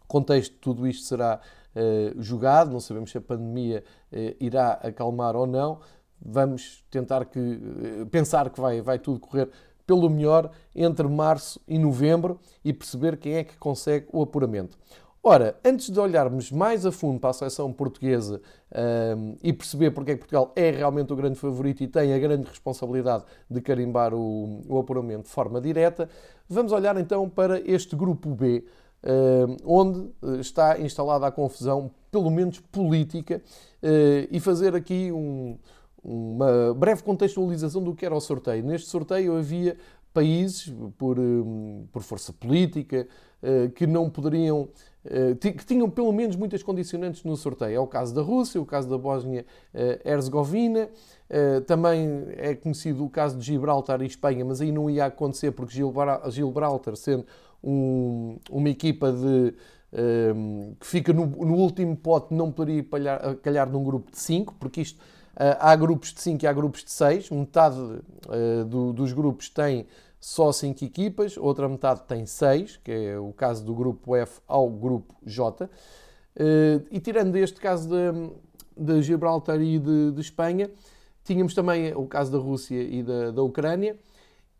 contexto 0.07 0.55
tudo 0.61 0.87
isto 0.87 1.03
será 1.07 1.41
uh, 1.75 2.21
jogado, 2.21 2.71
não 2.71 2.79
sabemos 2.79 3.09
se 3.09 3.17
a 3.17 3.21
pandemia 3.21 3.83
uh, 4.11 4.35
irá 4.39 4.73
acalmar 4.73 5.35
ou 5.35 5.47
não. 5.47 5.79
Vamos 6.21 6.85
tentar 6.91 7.25
que, 7.25 7.39
uh, 7.39 8.05
pensar 8.11 8.51
que 8.51 8.61
vai, 8.61 8.81
vai 8.81 8.99
tudo 8.99 9.19
correr 9.19 9.49
pelo 9.87 10.07
melhor 10.11 10.51
entre 10.75 11.07
março 11.07 11.59
e 11.67 11.79
novembro 11.79 12.39
e 12.63 12.71
perceber 12.71 13.17
quem 13.17 13.33
é 13.33 13.43
que 13.43 13.57
consegue 13.57 14.05
o 14.13 14.21
apuramento. 14.21 14.77
Ora, 15.23 15.57
antes 15.65 15.89
de 15.89 15.99
olharmos 15.99 16.51
mais 16.51 16.85
a 16.85 16.91
fundo 16.91 17.19
para 17.19 17.31
a 17.31 17.33
seleção 17.33 17.73
portuguesa 17.73 18.39
um, 19.17 19.35
e 19.43 19.51
perceber 19.51 19.91
porque 19.91 20.11
é 20.11 20.13
que 20.13 20.19
Portugal 20.19 20.53
é 20.55 20.71
realmente 20.71 21.11
o 21.11 21.15
grande 21.15 21.37
favorito 21.37 21.83
e 21.83 21.87
tem 21.87 22.13
a 22.13 22.19
grande 22.19 22.47
responsabilidade 22.47 23.25
de 23.49 23.59
carimbar 23.59 24.13
o, 24.13 24.61
o 24.67 24.79
apuramento 24.79 25.23
de 25.23 25.29
forma 25.29 25.59
direta, 25.59 26.07
vamos 26.47 26.71
olhar 26.71 26.95
então 26.97 27.27
para 27.29 27.59
este 27.59 27.95
grupo 27.95 28.29
B, 28.29 28.63
um, 29.03 29.57
onde 29.65 30.09
eh, 30.23 30.39
está 30.39 30.79
instalada 30.79 31.27
a 31.27 31.31
confusão, 31.31 31.91
pelo 32.11 32.31
menos 32.31 32.59
política, 32.59 33.41
uh, 33.83 34.27
e 34.31 34.39
fazer 34.39 34.75
aqui 34.75 35.11
um, 35.11 35.57
uma 36.03 36.73
breve 36.73 37.03
contextualização 37.03 37.83
do 37.83 37.93
que 37.93 38.05
era 38.05 38.15
o 38.15 38.19
sorteio. 38.21 38.63
Neste 38.63 38.89
sorteio 38.89 39.37
havia 39.37 39.77
países, 40.13 40.73
por, 40.97 41.19
um, 41.19 41.85
por 41.91 42.01
força 42.01 42.33
política, 42.33 43.07
uh, 43.43 43.69
que 43.71 43.85
não 43.85 44.09
poderiam 44.09 44.63
eh, 44.63 44.96
que 45.39 45.65
tinham 45.65 45.89
pelo 45.89 46.11
menos 46.11 46.35
muitas 46.35 46.61
condicionantes 46.61 47.23
no 47.23 47.35
sorteio. 47.37 47.75
É 47.75 47.79
o 47.79 47.87
caso 47.87 48.13
da 48.13 48.21
Rússia, 48.21 48.61
o 48.61 48.65
caso 48.65 48.89
da 48.89 48.97
Bósnia-Herzegovina, 48.97 50.89
eh, 51.29 51.59
também 51.61 52.27
é 52.37 52.55
conhecido 52.55 53.03
o 53.03 53.09
caso 53.09 53.37
de 53.37 53.45
Gibraltar 53.45 54.01
e 54.01 54.05
Espanha, 54.05 54.45
mas 54.45 54.61
aí 54.61 54.71
não 54.71 54.89
ia 54.89 55.05
acontecer 55.05 55.51
porque 55.51 55.73
Gibraltar, 56.29 56.95
sendo 56.95 57.25
um, 57.63 58.37
uma 58.49 58.69
equipa 58.69 59.11
de, 59.11 59.17
um, 59.17 59.53
ehm, 59.93 60.73
que 60.79 60.87
fica 60.87 61.11
no, 61.11 61.25
no, 61.25 61.55
último 61.55 61.95
pote, 61.97 62.33
não 62.33 62.51
poderia 62.51 62.83
calhar, 62.83 63.35
calhar 63.37 63.69
num 63.69 63.83
grupo 63.83 64.11
de 64.11 64.19
5, 64.19 64.55
porque 64.59 64.81
isto 64.81 64.99
uh, 65.35 65.57
há 65.59 65.75
grupos 65.75 66.13
de 66.13 66.21
5 66.21 66.43
e 66.43 66.47
há 66.47 66.53
grupos 66.53 66.83
de 66.83 66.91
6, 66.91 67.29
metade 67.31 67.77
uh, 67.77 68.65
do, 68.65 68.93
dos 68.93 69.11
grupos 69.11 69.49
tem 69.49 69.85
só 70.27 70.51
5 70.51 70.83
equipas, 70.83 71.37
outra 71.37 71.69
metade 71.69 72.03
tem 72.03 72.25
6, 72.25 72.81
que 72.83 72.91
é 72.91 73.17
o 73.17 73.31
caso 73.31 73.63
do 73.63 73.73
grupo 73.73 74.13
F 74.13 74.41
ao 74.45 74.69
grupo 74.69 75.15
J. 75.25 75.69
Eh, 76.35 76.81
e 76.91 76.99
tirando 76.99 77.33
este 77.37 77.61
caso 77.61 77.87
de, 77.87 78.29
de 78.75 79.01
Gibraltar 79.01 79.61
e 79.61 79.79
de, 79.79 80.11
de, 80.11 80.19
Espanha, 80.19 80.69
tínhamos 81.23 81.53
também 81.53 81.95
o 81.95 82.05
caso 82.05 82.29
da 82.29 82.37
Rússia 82.37 82.83
e 82.83 83.01
da, 83.01 83.31
da 83.31 83.41
Ucrânia, 83.41 83.97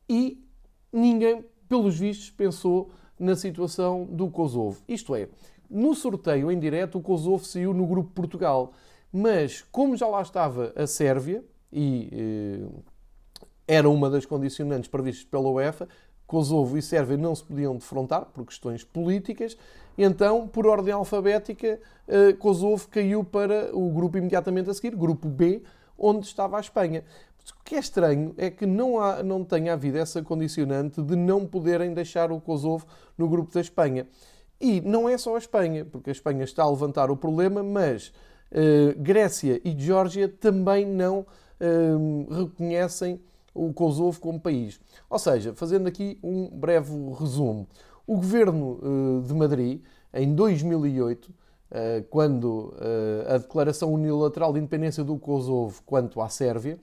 e 0.07 0.41
ninguém, 0.89 1.43
pelos 1.67 1.99
vistos, 1.99 2.29
pensou 2.29 2.89
na 3.19 3.35
situação 3.35 4.05
do 4.05 4.29
Kosovo. 4.29 4.81
Isto 4.87 5.15
é, 5.15 5.27
no 5.69 5.93
sorteio 5.93 6.49
em 6.49 6.57
direto, 6.57 6.97
o 6.97 7.01
Kosovo 7.01 7.43
saiu 7.43 7.73
no 7.73 7.85
grupo 7.85 8.09
Portugal, 8.11 8.71
mas 9.11 9.65
como 9.69 9.97
já 9.97 10.07
lá 10.07 10.21
estava 10.21 10.71
a 10.77 10.87
Sérvia 10.87 11.43
e 11.73 12.09
eh, 12.13 12.96
era 13.67 13.89
uma 13.89 14.09
das 14.09 14.25
condicionantes 14.25 14.89
previstas 14.89 15.25
pela 15.25 15.49
UEFA. 15.49 15.87
Kosovo 16.25 16.77
e 16.77 16.81
Sérvia 16.81 17.15
não 17.15 17.33
se 17.33 17.43
podiam 17.43 17.75
defrontar 17.75 18.25
por 18.25 18.45
questões 18.45 18.83
políticas, 18.83 19.57
então, 19.97 20.47
por 20.47 20.67
ordem 20.67 20.93
alfabética, 20.93 21.79
eh, 22.07 22.33
Kosovo 22.33 22.87
caiu 22.87 23.23
para 23.23 23.75
o 23.75 23.89
grupo 23.89 24.17
imediatamente 24.17 24.69
a 24.69 24.73
seguir, 24.73 24.95
grupo 24.95 25.27
B, 25.27 25.63
onde 25.97 26.27
estava 26.27 26.57
a 26.57 26.59
Espanha. 26.59 27.03
O 27.59 27.63
que 27.63 27.75
é 27.75 27.79
estranho 27.79 28.35
é 28.37 28.51
que 28.51 28.65
não, 28.65 28.99
há, 28.99 29.23
não 29.23 29.43
tenha 29.43 29.73
havido 29.73 29.97
essa 29.97 30.21
condicionante 30.21 31.01
de 31.01 31.15
não 31.15 31.47
poderem 31.47 31.93
deixar 31.93 32.31
o 32.31 32.39
Kosovo 32.39 32.85
no 33.17 33.27
grupo 33.27 33.51
da 33.51 33.61
Espanha. 33.61 34.05
E 34.61 34.81
não 34.81 35.09
é 35.09 35.17
só 35.17 35.35
a 35.35 35.39
Espanha, 35.39 35.83
porque 35.83 36.09
a 36.09 36.13
Espanha 36.13 36.43
está 36.43 36.63
a 36.63 36.69
levantar 36.69 37.09
o 37.09 37.17
problema, 37.17 37.63
mas 37.63 38.09
uh, 38.51 38.99
Grécia 38.99 39.59
e 39.63 39.75
Geórgia 39.77 40.27
também 40.27 40.85
não 40.85 41.25
uh, 41.59 42.33
reconhecem 42.33 43.19
o 43.57 43.73
Kosovo 43.73 44.19
como 44.19 44.39
país. 44.39 44.79
Ou 45.09 45.19
seja, 45.19 45.53
fazendo 45.53 45.87
aqui 45.87 46.19
um 46.23 46.47
breve 46.47 46.91
resumo, 47.19 47.67
o 48.05 48.15
governo 48.15 48.79
eh, 48.81 49.27
de 49.27 49.33
Madrid, 49.33 49.81
em 50.13 50.33
2008, 50.33 51.33
eh, 51.69 52.03
quando 52.09 52.73
eh, 52.79 53.33
a 53.33 53.37
declaração 53.37 53.93
unilateral 53.93 54.53
de 54.53 54.59
independência 54.59 55.03
do 55.03 55.17
Kosovo 55.17 55.81
quanto 55.85 56.21
à 56.21 56.29
Sérvia, 56.29 56.79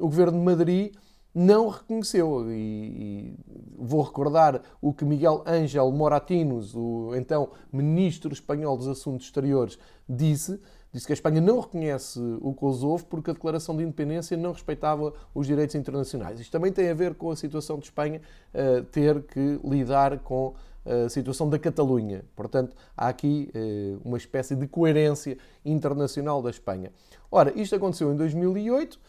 o 0.00 0.08
governo 0.08 0.36
de 0.36 0.44
Madrid 0.44 0.94
não 1.32 1.68
reconheceu. 1.68 2.50
E, 2.50 3.36
vou 3.78 4.02
recordar 4.02 4.60
o 4.82 4.92
que 4.92 5.04
Miguel 5.04 5.44
Ángel 5.46 5.92
Moratinos, 5.92 6.74
o 6.74 7.12
então 7.14 7.50
ministro 7.72 8.32
espanhol 8.32 8.76
dos 8.76 8.88
Assuntos 8.88 9.26
Exteriores, 9.26 9.78
disse 10.08 10.60
disse 10.94 11.06
que 11.06 11.12
a 11.12 11.14
Espanha 11.14 11.40
não 11.40 11.58
reconhece 11.58 12.20
o 12.40 12.54
Kosovo 12.54 13.04
porque 13.06 13.30
a 13.30 13.34
declaração 13.34 13.76
de 13.76 13.82
independência 13.82 14.36
não 14.36 14.52
respeitava 14.52 15.12
os 15.34 15.46
direitos 15.46 15.74
internacionais. 15.74 16.38
Isto 16.38 16.52
também 16.52 16.72
tem 16.72 16.88
a 16.88 16.94
ver 16.94 17.14
com 17.14 17.32
a 17.32 17.36
situação 17.36 17.78
de 17.78 17.86
Espanha 17.86 18.22
uh, 18.54 18.84
ter 18.84 19.20
que 19.24 19.60
lidar 19.64 20.20
com 20.20 20.54
a 20.86 21.08
situação 21.08 21.50
da 21.50 21.58
Catalunha. 21.58 22.24
Portanto, 22.36 22.76
há 22.96 23.08
aqui 23.08 23.50
uh, 23.54 24.00
uma 24.04 24.16
espécie 24.16 24.54
de 24.54 24.68
coerência 24.68 25.36
internacional 25.64 26.40
da 26.40 26.50
Espanha. 26.50 26.92
Ora, 27.28 27.52
isto 27.58 27.74
aconteceu 27.74 28.12
em 28.12 28.16
2008 28.16 29.00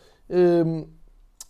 um, 0.65 0.87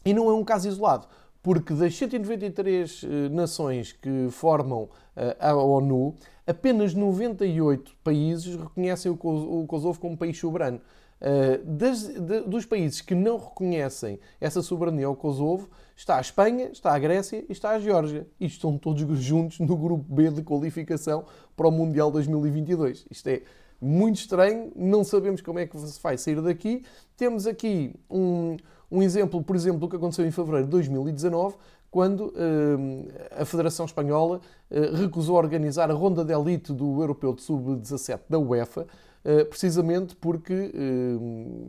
e 0.03 0.13
não 0.13 0.29
é 0.29 0.33
um 0.33 0.43
caso 0.43 0.67
isolado 0.67 1.07
porque 1.45 1.75
das 1.75 1.95
193 1.95 3.03
eh, 3.03 3.29
nações 3.29 3.91
que 3.91 4.29
formam 4.31 4.89
eh, 5.15 5.37
a 5.39 5.53
ONU, 5.53 6.15
apenas 6.45 6.93
98 6.93 7.95
países 8.03 8.55
reconhecem 8.55 9.11
o 9.11 9.65
Kosovo 9.67 9.99
como 9.99 10.17
país 10.17 10.37
soberano. 10.37 10.81
Eh, 11.21 11.61
das, 11.63 12.03
de, 12.03 12.41
dos 12.41 12.65
países 12.65 13.01
que 13.01 13.15
não 13.15 13.37
reconhecem 13.37 14.19
essa 14.39 14.61
soberania 14.61 15.07
ao 15.07 15.15
Kosovo, 15.15 15.69
está 15.95 16.17
a 16.17 16.21
Espanha, 16.21 16.69
está 16.71 16.93
a 16.93 16.99
Grécia 16.99 17.43
e 17.47 17.51
está 17.51 17.71
a 17.71 17.79
Geórgia. 17.79 18.27
E 18.39 18.45
estão 18.45 18.77
todos 18.77 19.01
juntos 19.19 19.59
no 19.59 19.75
grupo 19.77 20.05
B 20.13 20.29
de 20.29 20.43
qualificação 20.43 21.25
para 21.55 21.67
o 21.67 21.71
Mundial 21.71 22.11
2022. 22.11 23.05
Isto 23.09 23.27
é 23.29 23.41
muito 23.81 24.17
estranho, 24.17 24.71
não 24.75 25.03
sabemos 25.03 25.41
como 25.41 25.59
é 25.59 25.65
que 25.65 25.77
se 25.77 26.01
vai 26.01 26.17
sair 26.17 26.41
daqui. 26.41 26.83
Temos 27.17 27.47
aqui 27.47 27.93
um, 28.09 28.57
um 28.91 29.01
exemplo, 29.01 29.43
por 29.43 29.55
exemplo, 29.55 29.79
do 29.79 29.89
que 29.89 29.95
aconteceu 29.95 30.25
em 30.25 30.31
fevereiro 30.31 30.65
de 30.65 30.71
2019, 30.71 31.55
quando 31.95 32.25
uh, 32.25 33.07
a 33.39 33.45
Federação 33.45 33.85
Espanhola 33.85 34.41
uh, 34.69 34.95
recusou 34.97 35.37
organizar 35.37 35.89
a 35.89 35.93
ronda 35.93 36.25
de 36.25 36.33
elite 36.33 36.73
do 36.73 36.99
Europeu 37.01 37.33
de 37.33 37.41
Sub-17 37.41 38.19
da 38.27 38.37
UEFA, 38.37 38.81
uh, 38.81 39.45
precisamente 39.45 40.13
porque 40.13 40.73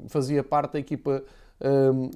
fazia 0.09 0.43
parte 0.43 0.73
da 0.73 0.81
equipa 0.81 1.23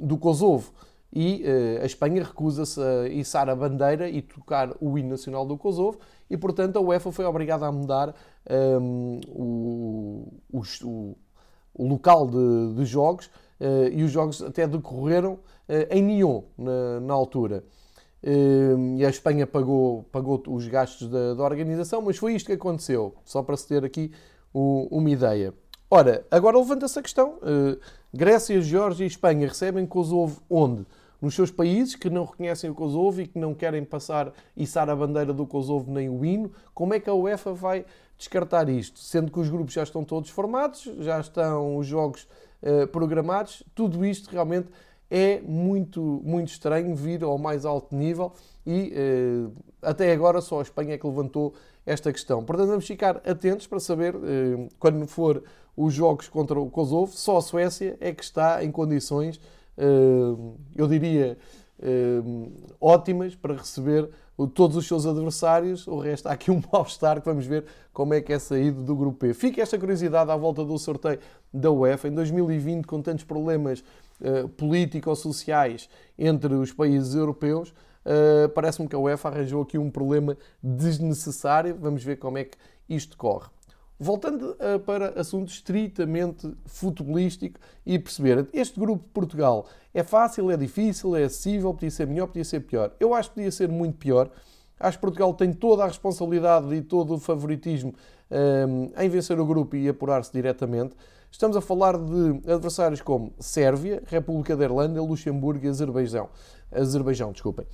do 0.03 0.19
Kosovo. 0.19 0.73
E 1.13 1.45
a 1.81 1.87
Espanha 1.87 2.25
recusa-se 2.25 2.81
a 2.81 3.09
içar 3.09 3.49
a 3.49 3.55
bandeira 3.55 4.09
e 4.09 4.21
tocar 4.21 4.77
o 4.81 4.99
hino 4.99 5.11
nacional 5.11 5.47
do 5.47 5.57
Kosovo, 5.57 5.99
e 6.29 6.37
portanto 6.37 6.79
a 6.79 6.81
UEFA 6.81 7.13
foi 7.13 7.25
obrigada 7.25 7.65
a 7.65 7.73
mudar 7.73 8.15
o, 9.33 10.27
o, 10.53 10.65
o, 11.75 11.89
local 11.89 12.27
de, 12.27 12.75
de 12.75 12.85
jogos 12.85 13.31
eh, 13.61 13.91
e 13.93 14.03
os 14.03 14.11
jogos 14.11 14.43
até 14.43 14.67
decorreram 14.67 15.39
eh, 15.69 15.87
em 15.91 16.03
Nyon, 16.03 16.43
na, 16.57 16.99
na 17.01 17.15
altura. 17.15 17.63
Eh, 18.23 18.99
e 18.99 19.05
a 19.05 19.09
Espanha 19.09 19.47
pagou, 19.47 20.05
pagou 20.13 20.43
os 20.49 20.67
gastos 20.67 21.09
da, 21.09 21.35
da, 21.35 21.43
organização, 21.43 22.03
mas 22.03 22.17
foi 22.17 22.35
isto 22.35 22.47
que 22.47 22.53
aconteceu, 22.53 23.15
só 23.25 23.43
para 23.43 23.57
se 23.57 23.67
ter 23.67 23.85
aqui 23.85 24.13
uma 24.53 25.09
ideia. 25.09 25.55
Ora, 25.91 26.27
agora 26.31 26.59
levanta-se 26.59 26.99
a 26.99 27.03
questão: 27.03 27.39
Grécia, 28.13 28.61
Geórgia 28.61 29.05
e 29.05 29.07
Espanha 29.07 29.49
recebem 29.49 29.87
Kosovo 29.87 30.43
onde? 30.51 30.85
Nos 31.21 31.35
seus 31.35 31.51
países 31.51 31.95
que 31.95 32.09
não 32.09 32.25
reconhecem 32.25 32.71
o 32.71 32.75
Kosovo 32.75 33.21
e 33.21 33.27
que 33.27 33.39
não 33.39 33.55
querem 33.55 33.85
passar, 33.85 34.33
içar 34.57 34.89
a 34.89 34.97
bandeira 34.97 35.35
do 35.35 35.47
Kosovo 35.47 35.93
nem 35.93 36.09
o 36.09 36.25
hino, 36.25 36.51
como 36.73 36.95
é 36.95 37.01
que 37.01 37.11
a 37.11 37.15
UEFA 37.15 37.53
vai 37.53 37.85
descartar 38.17 38.69
isto? 38.71 38.99
Sendo 38.99 39.31
que 39.31 39.39
os 39.39 39.51
grupos 39.51 39.75
já 39.75 39.83
estão 39.83 40.03
todos 40.03 40.31
formados, 40.31 40.91
já 40.99 41.21
estão 41.21 41.77
os 41.77 41.87
jogos 41.87 42.27
uh, 42.63 42.87
programados, 42.89 43.63
tudo 43.75 44.05
isto 44.05 44.31
realmente 44.31 44.69
é 45.11 45.41
muito, 45.41 46.01
muito 46.25 46.49
estranho 46.49 46.95
vir 46.95 47.25
ao 47.25 47.37
mais 47.37 47.65
alto 47.65 47.95
nível 47.95 48.33
e 48.65 48.93
uh, 48.93 49.53
até 49.83 50.13
agora 50.13 50.41
só 50.41 50.61
a 50.61 50.63
Espanha 50.63 50.95
é 50.95 50.99
que 50.99 51.07
levantou 51.07 51.53
esta 51.85 52.13
questão. 52.13 52.45
Portanto, 52.45 52.69
vamos 52.69 52.87
ficar 52.87 53.17
atentos 53.27 53.67
para 53.67 53.81
saber, 53.81 54.15
uh, 54.15 54.69
quando 54.79 55.07
for 55.07 55.43
os 55.77 55.93
jogos 55.93 56.29
contra 56.29 56.61
o 56.61 56.71
Kosovo, 56.71 57.13
só 57.13 57.39
a 57.39 57.43
Suécia 57.43 57.97
é 58.01 58.13
que 58.13 58.23
está 58.23 58.63
em 58.63 58.71
condições, 58.71 59.41
eu 60.77 60.87
diria, 60.87 61.39
ótimas 62.79 63.35
para 63.35 63.55
receber 63.55 64.11
todos 64.49 64.77
os 64.77 64.87
seus 64.87 65.07
adversários. 65.07 65.87
O 65.87 65.99
resto, 65.99 66.27
há 66.27 66.33
aqui 66.33 66.51
um 66.51 66.61
mal-estar 66.71 67.21
que 67.21 67.27
vamos 67.27 67.47
ver 67.47 67.65
como 67.95 68.13
é 68.13 68.21
que 68.21 68.33
é 68.33 68.39
saído 68.39 68.83
do 68.83 68.95
grupo 68.95 69.25
E. 69.25 69.33
Fica 69.33 69.63
esta 69.63 69.79
curiosidade 69.79 70.31
à 70.31 70.37
volta 70.37 70.65
do 70.65 70.79
sorteio 70.79 71.19
da 71.53 71.71
UEFA. 71.71 72.09
Em 72.09 72.13
2020, 72.13 72.85
com 72.85 73.01
tantos 73.01 73.25
problemas 73.25 73.83
uh, 74.21 74.49
políticos-sociais 74.49 75.89
entre 76.19 76.55
os 76.55 76.73
países 76.73 77.15
europeus, 77.15 77.71
uh, 77.71 78.49
parece-me 78.55 78.89
que 78.89 78.95
a 78.95 78.99
UEFA 78.99 79.29
arranjou 79.29 79.63
aqui 79.63 79.79
um 79.79 79.91
problema 79.91 80.37
desnecessário. 80.63 81.77
Vamos 81.79 82.03
ver 82.03 82.17
como 82.17 82.39
é 82.39 82.45
que 82.45 82.57
isto 82.89 83.17
corre. 83.17 83.49
Voltando 83.99 84.53
uh, 84.53 84.81
para 84.81 85.21
assunto 85.21 85.51
estritamente 85.51 86.51
futebolístico 86.65 87.61
e 87.85 87.99
perceber, 87.99 88.49
este 88.53 88.81
grupo 88.81 89.05
de 89.05 89.11
Portugal 89.11 89.67
é 89.93 90.03
fácil, 90.03 90.51
é 90.51 90.57
difícil, 90.57 91.15
é 91.15 91.25
acessível, 91.25 91.75
podia 91.75 91.91
ser 91.91 92.07
melhor, 92.07 92.29
podia 92.29 92.45
ser 92.45 92.61
pior. 92.61 92.93
Eu 92.99 93.13
acho 93.13 93.29
que 93.29 93.35
podia 93.35 93.53
ser 93.53 93.69
muito 93.69 93.99
pior. 93.99 94.31
Acho 94.81 94.97
que 94.97 95.03
Portugal 95.03 95.35
tem 95.35 95.53
toda 95.53 95.85
a 95.85 95.87
responsabilidade 95.87 96.75
e 96.75 96.81
todo 96.81 97.15
o 97.15 97.19
favoritismo 97.19 97.95
um, 98.31 98.91
em 98.99 99.09
vencer 99.11 99.39
o 99.39 99.45
grupo 99.45 99.77
e 99.77 99.87
apurar-se 99.87 100.33
diretamente. 100.33 100.97
Estamos 101.31 101.55
a 101.55 101.61
falar 101.61 101.99
de 101.99 102.51
adversários 102.51 103.03
como 103.03 103.33
Sérvia, 103.39 104.03
República 104.07 104.57
da 104.57 104.65
Irlanda, 104.65 105.03
Luxemburgo 105.03 105.67
e 105.67 105.69
Azerbaijão. 105.69 106.31
Azerbaijão, 106.73 107.31
desculpem. 107.31 107.67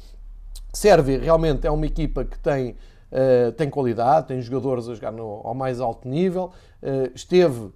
Sérvia 0.73 1.21
realmente 1.21 1.65
é 1.65 1.71
uma 1.71 1.87
equipa 1.87 2.25
que 2.25 2.39
tem, 2.41 2.73
uh, 2.73 3.53
tem 3.53 3.71
qualidade, 3.71 4.27
tem 4.27 4.43
jogadores 4.43 4.89
a 4.89 4.95
jogar 4.95 5.13
no, 5.13 5.41
ao 5.45 5.55
mais 5.55 5.81
alto 5.81 6.09
nível, 6.09 6.51
uh, 6.83 7.11
esteve 7.15 7.71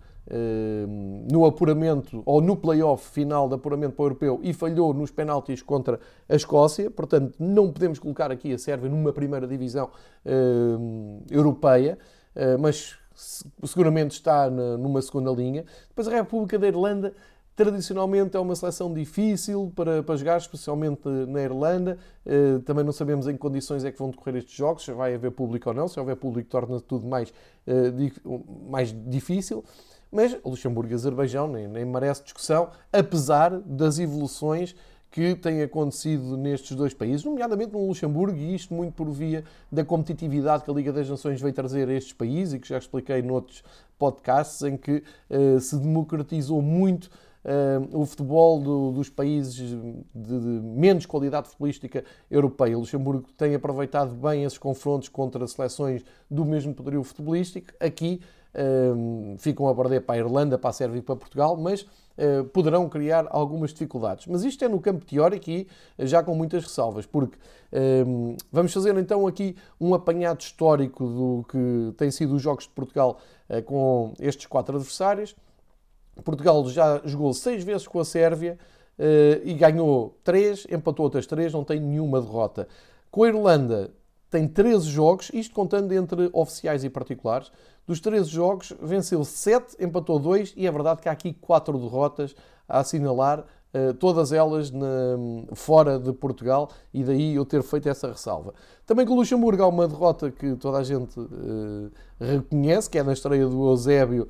no 1.31 1.45
apuramento 1.45 2.23
ou 2.25 2.41
no 2.41 2.57
play-off 2.57 3.11
final 3.11 3.49
de 3.49 3.55
apuramento 3.57 3.95
para 3.95 4.03
o 4.03 4.07
europeu 4.07 4.41
e 4.43 4.53
falhou 4.53 4.95
nos 4.95 5.11
penaltis 5.11 5.61
contra 5.63 5.99
a 6.29 6.37
Escócia. 6.37 6.91
Portanto, 6.91 7.35
não 7.39 7.73
podemos 7.73 7.99
colocar 7.99 8.31
aqui 8.31 8.53
a 8.53 8.59
Sérvia 8.59 8.89
numa 8.89 9.13
primeira 9.13 9.47
divisão 9.47 9.91
uh, 10.25 11.23
europeia, 11.31 11.99
uh, 12.37 12.59
mas 12.61 12.97
seguramente 13.65 14.13
está 14.13 14.49
na, 14.49 14.77
numa 14.77 15.03
segunda 15.03 15.31
linha. 15.33 15.65
Depois, 15.89 16.07
a 16.07 16.13
República 16.13 16.59
da 16.59 16.67
Irlanda. 16.67 17.13
Tradicionalmente 17.57 18.35
é 18.39 18.41
uma 18.41 18.57
seleção 18.57 18.95
difícil 18.95 19.71
para, 19.77 20.03
para 20.03 20.17
jogar, 20.17 20.39
especialmente 20.39 21.07
na 21.29 21.43
Irlanda. 21.43 21.99
Uh, 22.25 22.61
também 22.61 22.83
não 22.83 22.93
sabemos 22.93 23.27
em 23.27 23.33
que 23.33 23.39
condições 23.39 23.85
é 23.85 23.93
que 23.93 23.99
vão 23.99 24.09
decorrer 24.09 24.37
estes 24.37 24.55
jogos, 24.55 24.85
se 24.85 24.93
vai 24.93 25.15
haver 25.15 25.31
público 25.33 25.69
ou 25.69 25.75
não. 25.75 25.87
Se 25.87 26.01
houver 26.01 26.17
público, 26.17 26.49
torna 26.49 26.81
tudo 26.81 27.07
mais, 27.07 27.35
mais 28.71 28.95
difícil. 29.09 29.63
Mas 30.11 30.37
Luxemburgo 30.45 30.93
e 30.93 30.95
Azerbaijão 30.95 31.47
nem, 31.47 31.69
nem 31.69 31.85
merece 31.85 32.25
discussão, 32.25 32.71
apesar 32.93 33.61
das 33.61 33.99
evoluções 33.99 34.75
que 35.11 35.35
têm 35.35 35.63
acontecido 35.63 36.37
nestes 36.37 36.77
dois 36.77 36.95
países, 36.95 37.25
nomeadamente 37.25 37.73
no 37.73 37.87
Luxemburgo, 37.87 38.37
e 38.37 38.55
isto 38.55 38.73
muito 38.73 38.95
por 38.95 39.11
via 39.11 39.45
da 39.71 39.85
competitividade 39.85 40.65
que 40.65 40.71
a 40.71 40.75
Liga 40.75 40.93
das 40.93 41.09
Nações 41.09 41.41
veio 41.41 41.53
trazer 41.53 41.89
a 41.89 41.93
estes 41.93 42.13
países 42.13 42.55
e 42.55 42.59
que 42.61 42.69
já 42.69 42.79
expliquei 42.79 43.21
noutros 43.21 43.65
podcasts, 43.99 44.63
em 44.63 44.77
que 44.77 45.03
uh, 45.29 45.59
se 45.61 45.77
democratizou 45.77 46.63
muito 46.63 47.11
uh, 47.45 48.01
o 48.01 48.07
futebol 48.07 48.61
do, 48.61 48.93
dos 48.93 49.09
países 49.09 49.55
de, 49.55 49.79
de, 50.15 50.47
menos 50.63 51.07
qualidade 51.07 51.49
futebolística 51.49 52.05
europeia. 52.31 52.77
O 52.77 52.81
Luxemburgo 52.81 53.27
tem 53.37 53.55
aproveitado 53.55 54.15
bem 54.15 54.45
esses 54.45 54.59
confrontos 54.59 55.09
contra 55.09 55.45
seleções 55.49 56.05
do 56.31 56.45
mesmo 56.45 56.73
poderio 56.73 57.03
futebolístico. 57.03 57.73
Aqui 57.81 58.21
ficam 59.39 59.69
a 59.69 59.75
perder 59.75 60.01
para 60.01 60.17
a 60.17 60.19
Irlanda, 60.19 60.59
para 60.59 60.71
a 60.71 60.73
Sérvia 60.73 60.99
e 60.99 61.03
para 61.03 61.17
Portugal, 61.17 61.57
mas 61.57 61.83
uh, 61.83 62.45
poderão 62.53 62.89
criar 62.89 63.27
algumas 63.31 63.71
dificuldades. 63.71 64.27
Mas 64.27 64.43
isto 64.43 64.65
é 64.65 64.69
no 64.69 64.81
campo 64.81 65.05
teórico 65.05 65.51
e 65.51 65.69
já 65.99 66.23
com 66.23 66.35
muitas 66.35 66.65
ressalvas, 66.65 67.07
porque 67.07 67.39
vamos 68.51 68.73
fazer 68.73 68.97
então 68.97 69.27
aqui 69.27 69.55
um 69.81 69.95
apanhado 69.95 70.41
histórico 70.41 71.07
do 71.07 71.45
que 71.49 71.95
têm 71.97 72.11
sido 72.11 72.35
os 72.35 72.43
Jogos 72.43 72.65
de 72.65 72.71
Portugal 72.71 73.19
uh, 73.49 73.63
com 73.63 74.15
estes 74.19 74.47
quatro 74.47 74.77
adversários. 74.77 75.37
Portugal 76.25 76.69
já 76.69 77.01
jogou 77.05 77.33
seis 77.33 77.65
vezes 77.65 77.87
com 77.87 77.99
a 77.99 78.05
Sérvia 78.05 78.59
e 79.43 79.55
ganhou 79.55 80.19
três, 80.23 80.67
empatou 80.71 81.05
outras 81.05 81.27
três, 81.27 81.55
não 81.55 81.65
tem 81.65 81.81
nenhuma 81.81 82.21
derrota. 82.21 82.69
Com 83.11 83.23
a 83.23 83.29
Irlanda 83.29 83.91
tem 84.31 84.47
13 84.47 84.89
jogos, 84.89 85.31
isto 85.35 85.53
contando 85.53 85.93
entre 85.93 86.31
oficiais 86.33 86.85
e 86.85 86.89
particulares. 86.89 87.51
Dos 87.85 88.01
13 88.01 88.31
jogos, 88.31 88.73
venceu 88.81 89.25
7, 89.25 89.77
empatou 89.81 90.21
2 90.21 90.55
e 90.57 90.67
é 90.67 90.71
verdade 90.71 91.03
que 91.03 91.09
há 91.09 91.13
aqui 91.13 91.35
4 91.35 91.77
derrotas 91.77 92.37
a 92.69 92.79
assinalar, 92.79 93.45
eh, 93.75 93.93
todas 93.95 94.33
elas 94.33 94.73
fora 95.55 95.99
de 95.99 96.13
Portugal, 96.13 96.71
e 96.95 97.03
daí 97.03 97.35
eu 97.35 97.45
ter 97.45 97.65
feito 97.65 97.89
essa 97.89 98.07
ressalva. 98.07 98.55
Também 98.87 99.05
com 99.05 99.15
o 99.15 99.17
Luxemburgo 99.17 99.65
há 99.65 99.67
uma 99.67 99.89
derrota 99.89 100.31
que 100.31 100.55
toda 100.55 100.79
a 100.79 100.85
gente 100.85 101.19
uh, 101.19 101.91
reconhece, 102.21 102.89
que 102.89 102.99
é 102.99 103.03
na 103.03 103.13
estreia 103.13 103.47
do 103.47 103.69
Eusébio 103.69 104.29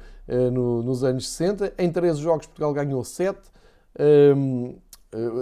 no, 0.52 0.82
nos 0.82 1.04
anos 1.04 1.28
60. 1.28 1.74
Em 1.78 1.90
13 1.90 2.20
jogos, 2.20 2.46
Portugal 2.46 2.72
ganhou 2.72 3.04
7. 3.04 3.38
Uh, 3.98 4.78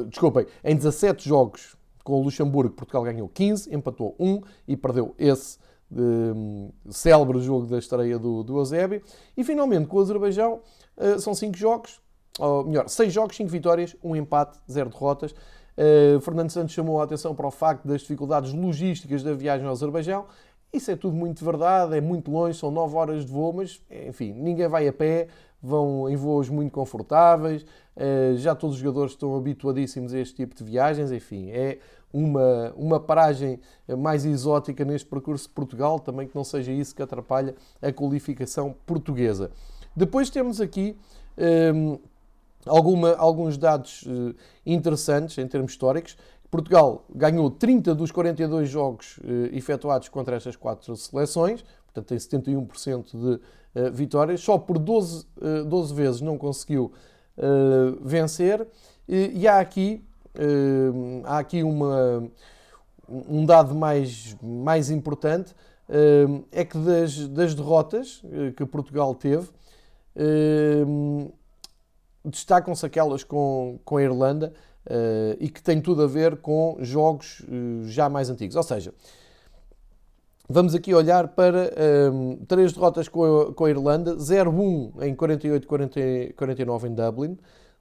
desculpem, 0.09 0.47
em 0.65 0.75
17 0.75 1.29
jogos 1.29 1.78
com 2.09 2.15
o 2.15 2.23
Luxemburgo, 2.23 2.75
Portugal 2.75 3.03
ganhou 3.03 3.29
15, 3.29 3.75
empatou 3.75 4.17
1 4.19 4.41
e 4.67 4.79
perdeu 4.79 5.15
esse 5.19 5.59
um, 5.93 6.71
célebre 6.89 7.39
jogo 7.41 7.67
da 7.67 7.79
estreia 7.79 8.19
do, 8.19 8.43
do 8.43 8.57
Eusébio. 8.57 9.03
E 9.37 9.45
finalmente 9.45 9.87
com 9.87 9.99
o 9.99 10.01
Azerbaijão 10.01 10.61
uh, 10.97 11.21
são 11.21 11.35
5 11.35 11.55
jogos, 11.55 12.01
ou 12.39 12.65
melhor, 12.65 12.89
6 12.89 13.13
jogos, 13.13 13.37
5 13.37 13.51
vitórias, 13.51 13.95
1 14.03 14.09
um 14.09 14.17
empate, 14.17 14.59
0 14.71 14.89
derrotas. 14.89 15.33
Uh, 15.33 16.19
Fernando 16.23 16.49
Santos 16.49 16.75
chamou 16.75 16.99
a 16.99 17.05
atenção 17.05 17.35
para 17.35 17.47
o 17.47 17.51
facto 17.51 17.87
das 17.87 18.01
dificuldades 18.01 18.55
logísticas 18.55 19.23
da 19.23 19.35
viagem 19.35 19.67
ao 19.67 19.73
Azerbaijão. 19.73 20.25
Isso 20.73 20.91
é 20.91 20.97
tudo 20.97 21.15
muito 21.15 21.45
verdade, 21.45 21.95
é 21.95 22.01
muito 22.01 22.31
longe, 22.31 22.59
são 22.59 22.71
9 22.71 22.97
horas 22.97 23.27
de 23.27 23.31
voo, 23.31 23.53
mas 23.53 23.83
enfim, 24.09 24.33
ninguém 24.33 24.67
vai 24.67 24.89
a 24.89 24.93
pé, 24.95 25.29
vão 25.63 26.09
em 26.09 26.17
voos 26.17 26.49
muito 26.49 26.73
confortáveis, 26.73 27.63
uh, 27.97 28.37
já 28.37 28.55
todos 28.55 28.77
os 28.77 28.83
jogadores 28.83 29.13
estão 29.13 29.37
habituadíssimos 29.37 30.15
a 30.15 30.19
este 30.19 30.37
tipo 30.37 30.55
de 30.55 30.65
viagens, 30.65 31.11
enfim, 31.13 31.51
é 31.51 31.79
uma, 32.13 32.73
uma 32.77 33.01
paragem 33.01 33.61
mais 33.99 34.25
exótica 34.25 34.85
neste 34.85 35.09
percurso 35.09 35.49
de 35.49 35.55
Portugal, 35.55 35.99
também 35.99 36.27
que 36.27 36.35
não 36.35 36.45
seja 36.45 36.73
isso 36.73 36.95
que 36.95 37.03
atrapalha 37.03 37.55
a 37.83 37.93
qualificação 37.93 38.75
portuguesa. 38.87 39.51
Depois 39.95 40.31
temos 40.31 40.61
aqui 40.61 40.97
um, 41.75 41.99
alguma, 42.67 43.15
alguns 43.15 43.57
dados 43.57 44.03
uh, 44.03 44.35
interessantes 44.65 45.39
em 45.39 45.47
termos 45.47 45.73
históricos. 45.73 46.17
Portugal 46.51 47.05
ganhou 47.15 47.51
30 47.51 47.95
dos 47.95 48.11
42 48.11 48.69
jogos 48.69 49.19
uh, 49.19 49.55
efetuados 49.55 50.09
contra 50.09 50.37
estas 50.37 50.57
quatro 50.57 50.97
seleções, 50.97 51.65
portanto 51.87 52.07
tem 52.07 52.19
71% 52.19 53.11
de 53.11 53.81
uh, 53.81 53.93
vitórias, 53.93 54.41
só 54.41 54.59
por 54.59 54.79
12, 54.79 55.27
12 55.67 55.95
vezes 55.95 56.21
não 56.21 56.37
conseguiu 56.37 56.93
vencer. 58.03 58.67
E, 59.09 59.47
há 59.47 59.61
aqui 59.61 60.05
há 61.25 61.39
aqui 61.39 61.63
uma, 61.63 62.29
um 63.09 63.45
dado 63.45 63.75
mais, 63.75 64.37
mais 64.43 64.91
importante, 64.91 65.55
uh, 65.89 66.45
é 66.53 66.65
que 66.65 66.77
das, 66.79 67.29
das 67.29 67.55
derrotas 67.55 68.23
uh, 68.25 68.53
que 68.53 68.65
Portugal 68.67 69.15
teve, 69.15 69.49
destacam-se 72.25 72.85
aquelas 72.85 73.23
com, 73.23 73.79
com 73.85 73.99
a 73.99 74.03
Irlanda 74.03 74.53
e 75.39 75.49
que 75.49 75.63
têm 75.63 75.81
tudo 75.81 76.03
a 76.03 76.09
ver 76.09 76.39
com 76.39 76.77
jogos 76.81 77.47
já 77.85 78.09
mais 78.09 78.29
antigos. 78.29 78.57
Ou 78.57 78.63
seja, 78.65 78.93
Vamos 80.51 80.75
aqui 80.75 80.93
olhar 80.95 81.29
para 81.29 81.71
três 82.49 82.73
derrotas 82.73 83.07
com 83.07 83.23
a, 83.23 83.55
com 83.55 83.65
a 83.67 83.71
Irlanda: 83.71 84.17
0-1 84.17 85.03
em 85.03 85.15
48-49 85.15 86.85
em 86.85 86.95
Dublin, 86.95 87.39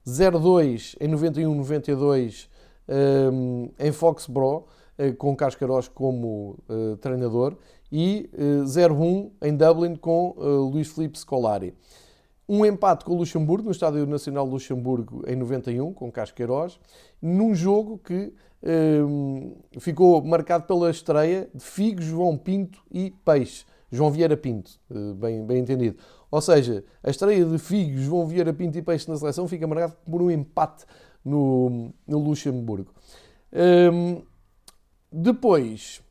0-2 0.08 0.96
em 1.02 1.10
91-92 1.10 2.48
um, 2.88 3.70
em 3.78 3.92
Foxborough, 3.92 4.66
uh, 4.98 5.14
com 5.18 5.36
Cascaros 5.36 5.90
como 5.90 6.58
uh, 6.70 6.96
treinador, 6.98 7.58
e 7.92 8.30
uh, 8.34 8.64
0-1 8.64 9.32
em 9.42 9.56
Dublin 9.56 9.96
com 9.96 10.34
Luís 10.72 10.88
Filipe 10.88 11.20
Scolari. 11.20 11.74
Um 12.48 12.66
empate 12.66 13.04
com 13.04 13.12
o 13.12 13.18
Luxemburgo, 13.18 13.66
no 13.66 13.72
Estádio 13.72 14.06
Nacional 14.06 14.46
de 14.46 14.52
Luxemburgo, 14.52 15.22
em 15.28 15.36
91, 15.36 15.94
com 15.94 16.10
Casqueiros, 16.10 16.80
num 17.22 17.54
jogo 17.54 17.98
que 17.98 18.34
um, 19.06 19.54
ficou 19.80 20.24
marcado 20.24 20.66
pela 20.66 20.90
estreia 20.90 21.50
de 21.54 21.62
Figo, 21.62 22.02
João 22.02 22.38
Pinto 22.38 22.82
e 22.90 23.14
Peixe. 23.26 23.66
João 23.92 24.12
Vieira 24.12 24.36
Pinto, 24.36 24.72
bem, 25.16 25.46
bem 25.46 25.60
entendido. 25.60 25.98
Ou 26.30 26.42
seja, 26.42 26.84
a 27.04 27.10
estreia 27.10 27.46
de 27.46 27.58
Figo, 27.58 27.98
João 27.98 28.28
Vieira 28.28 28.54
Pinto 28.54 28.78
e 28.78 28.82
Peixe 28.82 29.10
na 29.10 29.18
seleção 29.18 29.48
fica 29.48 29.66
marcada 29.66 29.96
por 30.10 30.22
um 30.22 30.30
empate 30.30 30.86
no, 31.24 31.94
no 32.06 32.20
Luxemburgo. 32.20 32.92
Um, 33.54 34.22
depois, 35.12 36.02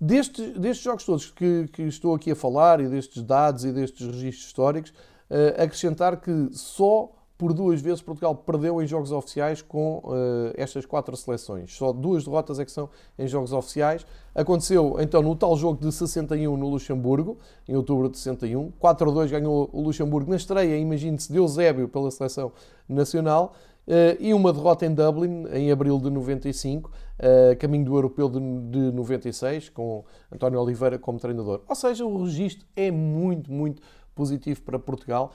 deste, 0.00 0.58
destes 0.58 0.84
jogos 0.84 1.04
todos 1.04 1.30
que, 1.30 1.68
que, 1.72 1.82
estou 1.82 2.14
aqui 2.14 2.32
a 2.32 2.36
falar 2.36 2.80
e 2.80 2.88
destes 2.88 3.22
dados 3.22 3.64
e 3.64 3.72
destes 3.72 4.06
registros 4.06 4.46
históricos, 4.46 4.90
uh, 5.30 5.62
acrescentar 5.62 6.20
que 6.20 6.48
só 6.52 7.21
por 7.42 7.52
duas 7.52 7.80
vezes 7.80 8.00
Portugal 8.00 8.36
perdeu 8.36 8.80
em 8.80 8.86
jogos 8.86 9.10
oficiais 9.10 9.60
com 9.60 9.98
uh, 10.04 10.52
estas 10.54 10.86
quatro 10.86 11.16
seleções. 11.16 11.74
Só 11.74 11.92
duas 11.92 12.22
derrotas 12.22 12.60
é 12.60 12.64
que 12.64 12.70
são 12.70 12.88
em 13.18 13.26
jogos 13.26 13.52
oficiais. 13.52 14.06
Aconteceu 14.32 14.96
então 15.00 15.20
no 15.20 15.34
tal 15.34 15.56
jogo 15.56 15.84
de 15.84 15.90
61 15.90 16.56
no 16.56 16.68
Luxemburgo, 16.68 17.36
em 17.68 17.74
outubro 17.74 18.08
de 18.08 18.16
61. 18.16 18.70
4 18.78 19.10
a 19.10 19.12
2 19.12 19.30
ganhou 19.32 19.68
o 19.72 19.80
Luxemburgo 19.80 20.30
na 20.30 20.36
estreia, 20.36 20.78
imagine-se, 20.78 21.32
de 21.32 21.38
Eusébio 21.38 21.88
pela 21.88 22.12
seleção 22.12 22.52
nacional. 22.88 23.54
Uh, 23.88 24.14
e 24.20 24.32
uma 24.32 24.52
derrota 24.52 24.86
em 24.86 24.94
Dublin 24.94 25.44
em 25.52 25.72
abril 25.72 25.98
de 25.98 26.08
95, 26.08 26.88
uh, 26.88 26.92
eh, 27.18 27.56
caminho 27.56 27.84
do 27.84 27.96
europeu 27.96 28.28
de, 28.28 28.38
de 28.38 28.92
96, 28.92 29.70
com 29.70 30.04
António 30.30 30.60
Oliveira 30.60 30.96
como 30.96 31.18
treinador. 31.18 31.62
Ou 31.68 31.74
seja, 31.74 32.06
o 32.06 32.22
registro 32.22 32.64
é 32.76 32.92
muito, 32.92 33.52
muito 33.52 33.82
positivo 34.14 34.62
para 34.62 34.78
Portugal. 34.78 35.32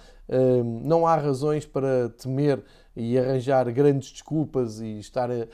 Não 0.84 1.08
há 1.08 1.16
razões 1.16 1.66
para 1.66 2.10
temer 2.10 2.64
e 2.98 3.18
arranjar 3.18 3.72
grandes 3.72 4.12
desculpas 4.12 4.82
e 4.82 4.98
estar 4.98 5.30
a, 5.30 5.48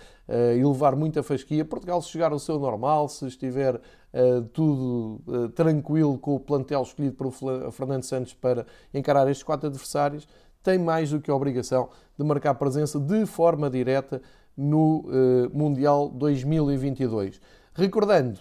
elevar 0.55 0.95
muita 0.95 1.21
fasquia. 1.21 1.65
Portugal, 1.65 2.01
se 2.01 2.07
chegar 2.07 2.31
ao 2.31 2.39
seu 2.39 2.57
normal, 2.57 3.09
se 3.09 3.27
estiver 3.27 3.75
uh, 3.75 4.41
tudo 4.53 5.21
uh, 5.27 5.49
tranquilo 5.49 6.17
com 6.17 6.35
o 6.35 6.39
plantel 6.39 6.81
escolhido 6.81 7.15
por 7.15 7.31
Fernando 7.71 8.03
Santos 8.03 8.33
para 8.33 8.65
encarar 8.93 9.27
estes 9.29 9.43
quatro 9.43 9.67
adversários, 9.67 10.25
tem 10.63 10.79
mais 10.79 11.09
do 11.09 11.19
que 11.19 11.29
a 11.29 11.35
obrigação 11.35 11.89
de 12.17 12.23
marcar 12.23 12.53
presença 12.55 12.97
de 12.97 13.25
forma 13.25 13.69
direta 13.69 14.21
no 14.55 14.99
uh, 14.99 15.49
Mundial 15.53 16.07
2022. 16.09 17.41
Recordando, 17.73 18.39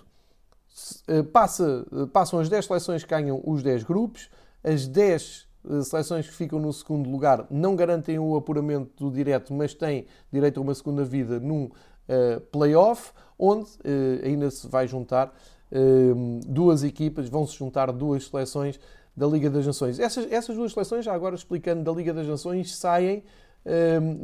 passa, 1.33 1.87
passam 2.13 2.39
as 2.39 2.49
10 2.49 2.67
seleções 2.67 3.03
que 3.03 3.11
ganham 3.11 3.43
os 3.45 3.63
10 3.63 3.83
grupos, 3.83 4.29
as 4.65 4.87
10 4.87 5.49
eh, 5.69 5.83
seleções 5.83 6.29
que 6.29 6.35
ficam 6.35 6.59
no 6.59 6.73
segundo 6.73 7.09
lugar 7.09 7.47
não 7.51 7.77
garantem 7.77 8.19
o 8.19 8.37
apuramento 8.37 8.91
do 9.05 9.15
direto, 9.15 9.55
mas 9.55 9.75
têm 9.75 10.07
direito 10.33 10.59
a 10.59 10.63
uma 10.63 10.75
segunda 10.75 11.05
vida 11.05 11.39
num 11.39 11.65
uh, 11.65 12.41
play-off, 12.51 13.13
onde 13.39 13.71
uh, 13.71 14.25
ainda 14.25 14.51
se 14.51 14.67
vai 14.69 14.89
juntar 14.89 15.29
uh, 15.29 16.41
duas 16.47 16.83
equipas, 16.83 17.29
vão 17.29 17.47
se 17.47 17.57
juntar 17.57 17.93
duas 17.93 18.27
seleções 18.27 18.81
da 19.17 19.27
Liga 19.27 19.49
das 19.51 19.67
Nações. 19.67 20.01
Essas, 20.01 20.31
essas 20.33 20.57
duas 20.57 20.73
seleções, 20.73 21.05
já 21.05 21.15
agora 21.15 21.35
explicando, 21.35 21.85
da 21.85 21.93
Liga 21.93 22.13
das 22.13 22.27
Nações, 22.27 22.75
saem 22.75 23.23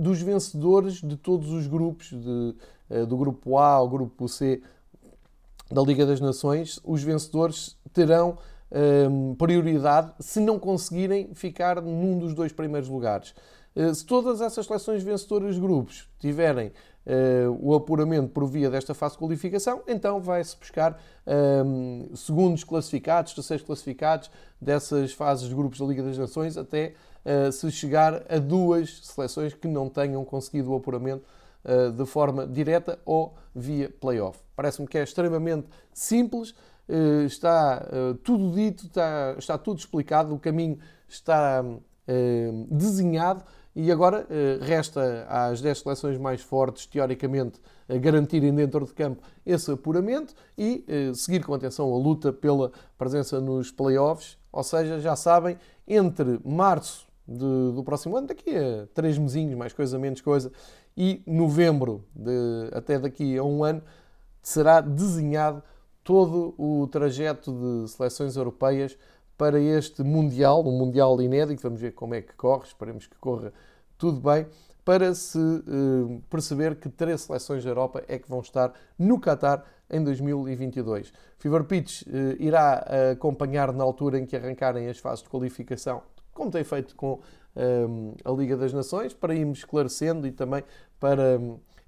dos 0.00 0.20
vencedores 0.20 0.94
de 0.94 1.16
todos 1.16 1.52
os 1.52 1.68
grupos, 1.68 2.08
de, 2.08 3.06
do 3.06 3.16
grupo 3.16 3.56
A 3.56 3.74
ao 3.74 3.88
grupo 3.88 4.26
C 4.26 4.60
da 5.70 5.80
Liga 5.80 6.04
das 6.04 6.20
Nações. 6.20 6.80
Os 6.82 7.04
vencedores 7.04 7.76
terão 7.92 8.36
um, 8.70 9.34
prioridade 9.34 10.12
se 10.20 10.40
não 10.40 10.58
conseguirem 10.58 11.34
ficar 11.34 11.80
num 11.80 12.18
dos 12.18 12.34
dois 12.34 12.52
primeiros 12.52 12.88
lugares. 12.88 13.34
Uh, 13.74 13.94
se 13.94 14.04
todas 14.04 14.40
essas 14.40 14.66
seleções 14.66 15.02
vencedoras 15.02 15.54
de 15.54 15.60
grupos 15.60 16.08
tiverem 16.18 16.68
uh, 16.68 17.58
o 17.60 17.74
apuramento 17.74 18.28
por 18.28 18.46
via 18.46 18.70
desta 18.70 18.94
fase 18.94 19.14
de 19.14 19.20
qualificação, 19.20 19.82
então 19.86 20.20
vai-se 20.20 20.56
buscar 20.56 21.00
um, 21.64 22.08
segundos 22.14 22.64
classificados, 22.64 23.34
terceiros 23.34 23.64
classificados 23.64 24.30
dessas 24.60 25.12
fases 25.12 25.48
de 25.48 25.54
grupos 25.54 25.78
da 25.78 25.86
Liga 25.86 26.02
das 26.02 26.18
Nações 26.18 26.56
até 26.56 26.94
uh, 27.24 27.52
se 27.52 27.70
chegar 27.70 28.24
a 28.28 28.38
duas 28.38 29.00
seleções 29.04 29.54
que 29.54 29.68
não 29.68 29.88
tenham 29.88 30.24
conseguido 30.24 30.72
o 30.72 30.76
apuramento 30.76 31.24
de 31.96 32.06
forma 32.06 32.46
direta 32.46 32.98
ou 33.04 33.34
via 33.54 33.90
playoff. 34.00 34.38
Parece-me 34.56 34.86
que 34.86 34.96
é 34.96 35.02
extremamente 35.02 35.66
simples. 35.92 36.54
Eh, 36.88 37.24
está 37.26 37.86
eh, 37.92 38.16
tudo 38.24 38.50
dito, 38.54 38.86
está, 38.86 39.34
está 39.38 39.58
tudo 39.58 39.78
explicado, 39.78 40.34
o 40.34 40.38
caminho 40.38 40.78
está 41.06 41.62
eh, 42.06 42.50
desenhado 42.70 43.44
e 43.76 43.92
agora 43.92 44.26
resta 44.60 45.24
às 45.28 45.60
10 45.60 45.78
seleções 45.78 46.18
mais 46.18 46.40
fortes, 46.40 46.84
teoricamente, 46.84 47.60
garantirem 48.00 48.52
dentro 48.52 48.84
de 48.84 48.92
campo 48.92 49.22
esse 49.46 49.70
apuramento 49.70 50.34
e 50.56 50.84
seguir 51.14 51.44
com 51.44 51.54
atenção 51.54 51.94
a 51.94 51.96
luta 51.96 52.32
pela 52.32 52.72
presença 52.96 53.40
nos 53.40 53.70
playoffs. 53.70 54.36
Ou 54.50 54.64
seja, 54.64 54.98
já 54.98 55.14
sabem, 55.14 55.56
entre 55.86 56.40
março 56.44 57.06
de, 57.24 57.72
do 57.72 57.84
próximo 57.84 58.16
ano, 58.16 58.26
daqui 58.26 58.50
a 58.50 58.88
três 58.92 59.16
mesinhos, 59.16 59.56
mais 59.56 59.72
coisa, 59.72 59.96
menos 59.96 60.20
coisa, 60.22 60.50
e 60.96 61.22
novembro, 61.24 62.04
de, 62.12 62.70
até 62.72 62.98
daqui 62.98 63.38
a 63.38 63.44
um 63.44 63.62
ano, 63.62 63.80
será 64.42 64.80
desenhado 64.80 65.62
todo 66.08 66.54
o 66.56 66.86
trajeto 66.86 67.52
de 67.52 67.90
seleções 67.90 68.34
europeias 68.34 68.96
para 69.36 69.60
este 69.60 70.02
Mundial, 70.02 70.66
um 70.66 70.72
Mundial 70.72 71.20
inédito, 71.20 71.60
vamos 71.60 71.82
ver 71.82 71.92
como 71.92 72.14
é 72.14 72.22
que 72.22 72.32
corre, 72.32 72.64
esperemos 72.64 73.06
que 73.06 73.14
corra 73.18 73.52
tudo 73.98 74.18
bem, 74.18 74.46
para 74.86 75.14
se 75.14 75.36
uh, 75.36 76.22
perceber 76.30 76.76
que 76.76 76.88
três 76.88 77.20
seleções 77.20 77.62
da 77.62 77.68
Europa 77.68 78.02
é 78.08 78.18
que 78.18 78.26
vão 78.26 78.40
estar 78.40 78.72
no 78.98 79.20
Qatar 79.20 79.62
em 79.90 80.02
2022. 80.02 81.12
Fever 81.36 81.64
Pitch 81.64 82.00
uh, 82.06 82.08
irá 82.42 82.86
acompanhar 83.12 83.70
na 83.74 83.84
altura 83.84 84.18
em 84.18 84.24
que 84.24 84.34
arrancarem 84.34 84.88
as 84.88 84.96
fases 84.96 85.22
de 85.22 85.28
qualificação, 85.28 86.00
como 86.32 86.50
tem 86.50 86.64
feito 86.64 86.96
com 86.96 87.20
a 88.24 88.30
Liga 88.30 88.56
das 88.56 88.72
Nações, 88.72 89.12
para 89.12 89.34
irmos 89.34 89.58
esclarecendo 89.58 90.26
e 90.26 90.32
também 90.32 90.62
para 91.00 91.38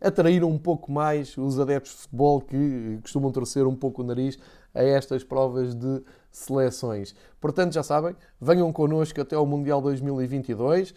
atrair 0.01 0.45
um 0.45 0.59
pouco 0.59 0.91
mais 0.91 1.37
os 1.37 1.59
adeptos 1.59 1.93
de 1.93 1.99
futebol 1.99 2.41
que 2.41 2.99
costumam 3.03 3.31
torcer 3.31 3.67
um 3.67 3.77
pouco 3.77 4.03
o 4.03 4.05
nariz 4.05 4.39
a 4.75 4.83
estas 4.83 5.25
provas 5.25 5.75
de 5.75 6.03
seleções. 6.31 7.15
Portanto, 7.41 7.73
já 7.73 7.83
sabem, 7.83 8.15
venham 8.41 8.73
connosco 8.73 9.21
até 9.21 9.35
ao 9.35 9.45
Mundial 9.45 9.81
2022. 9.81 10.95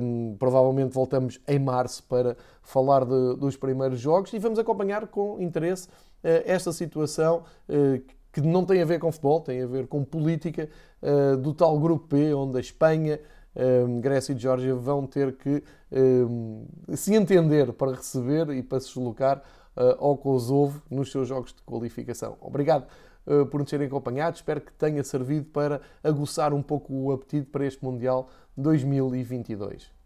Um, 0.00 0.36
provavelmente 0.38 0.94
voltamos 0.94 1.40
em 1.48 1.58
março 1.58 2.02
para 2.04 2.36
falar 2.62 3.04
de, 3.04 3.36
dos 3.36 3.56
primeiros 3.56 3.98
jogos 4.00 4.32
e 4.32 4.38
vamos 4.38 4.58
acompanhar 4.58 5.08
com 5.08 5.40
interesse 5.40 5.88
uh, 5.88 6.42
esta 6.44 6.72
situação 6.72 7.42
uh, 7.68 8.00
que 8.32 8.40
não 8.40 8.64
tem 8.64 8.80
a 8.80 8.84
ver 8.84 8.98
com 8.98 9.12
futebol, 9.12 9.40
tem 9.40 9.62
a 9.62 9.66
ver 9.66 9.86
com 9.86 10.04
política 10.04 10.68
uh, 11.02 11.36
do 11.36 11.52
tal 11.52 11.78
grupo 11.78 12.08
P, 12.08 12.32
onde 12.32 12.56
a 12.56 12.60
Espanha, 12.60 13.20
um, 13.56 14.00
Grécia 14.00 14.32
e 14.32 14.38
Geórgia 14.38 14.74
vão 14.74 15.06
ter 15.06 15.36
que 15.36 15.62
um, 15.90 16.66
se 16.94 17.14
entender 17.14 17.72
para 17.72 17.92
receber 17.92 18.50
e 18.50 18.62
para 18.62 18.80
se 18.80 18.88
deslocar 18.88 19.42
uh, 19.76 20.04
ao 20.04 20.16
Kosovo 20.16 20.82
nos 20.90 21.10
seus 21.10 21.28
jogos 21.28 21.52
de 21.52 21.62
qualificação. 21.62 22.36
Obrigado 22.40 22.86
uh, 23.26 23.46
por 23.46 23.60
nos 23.60 23.70
terem 23.70 23.86
acompanhado, 23.86 24.36
espero 24.36 24.60
que 24.60 24.72
tenha 24.72 25.02
servido 25.04 25.46
para 25.46 25.80
aguçar 26.02 26.52
um 26.52 26.62
pouco 26.62 26.92
o 26.94 27.12
apetite 27.12 27.46
para 27.46 27.66
este 27.66 27.84
Mundial 27.84 28.28
2022. 28.56 30.01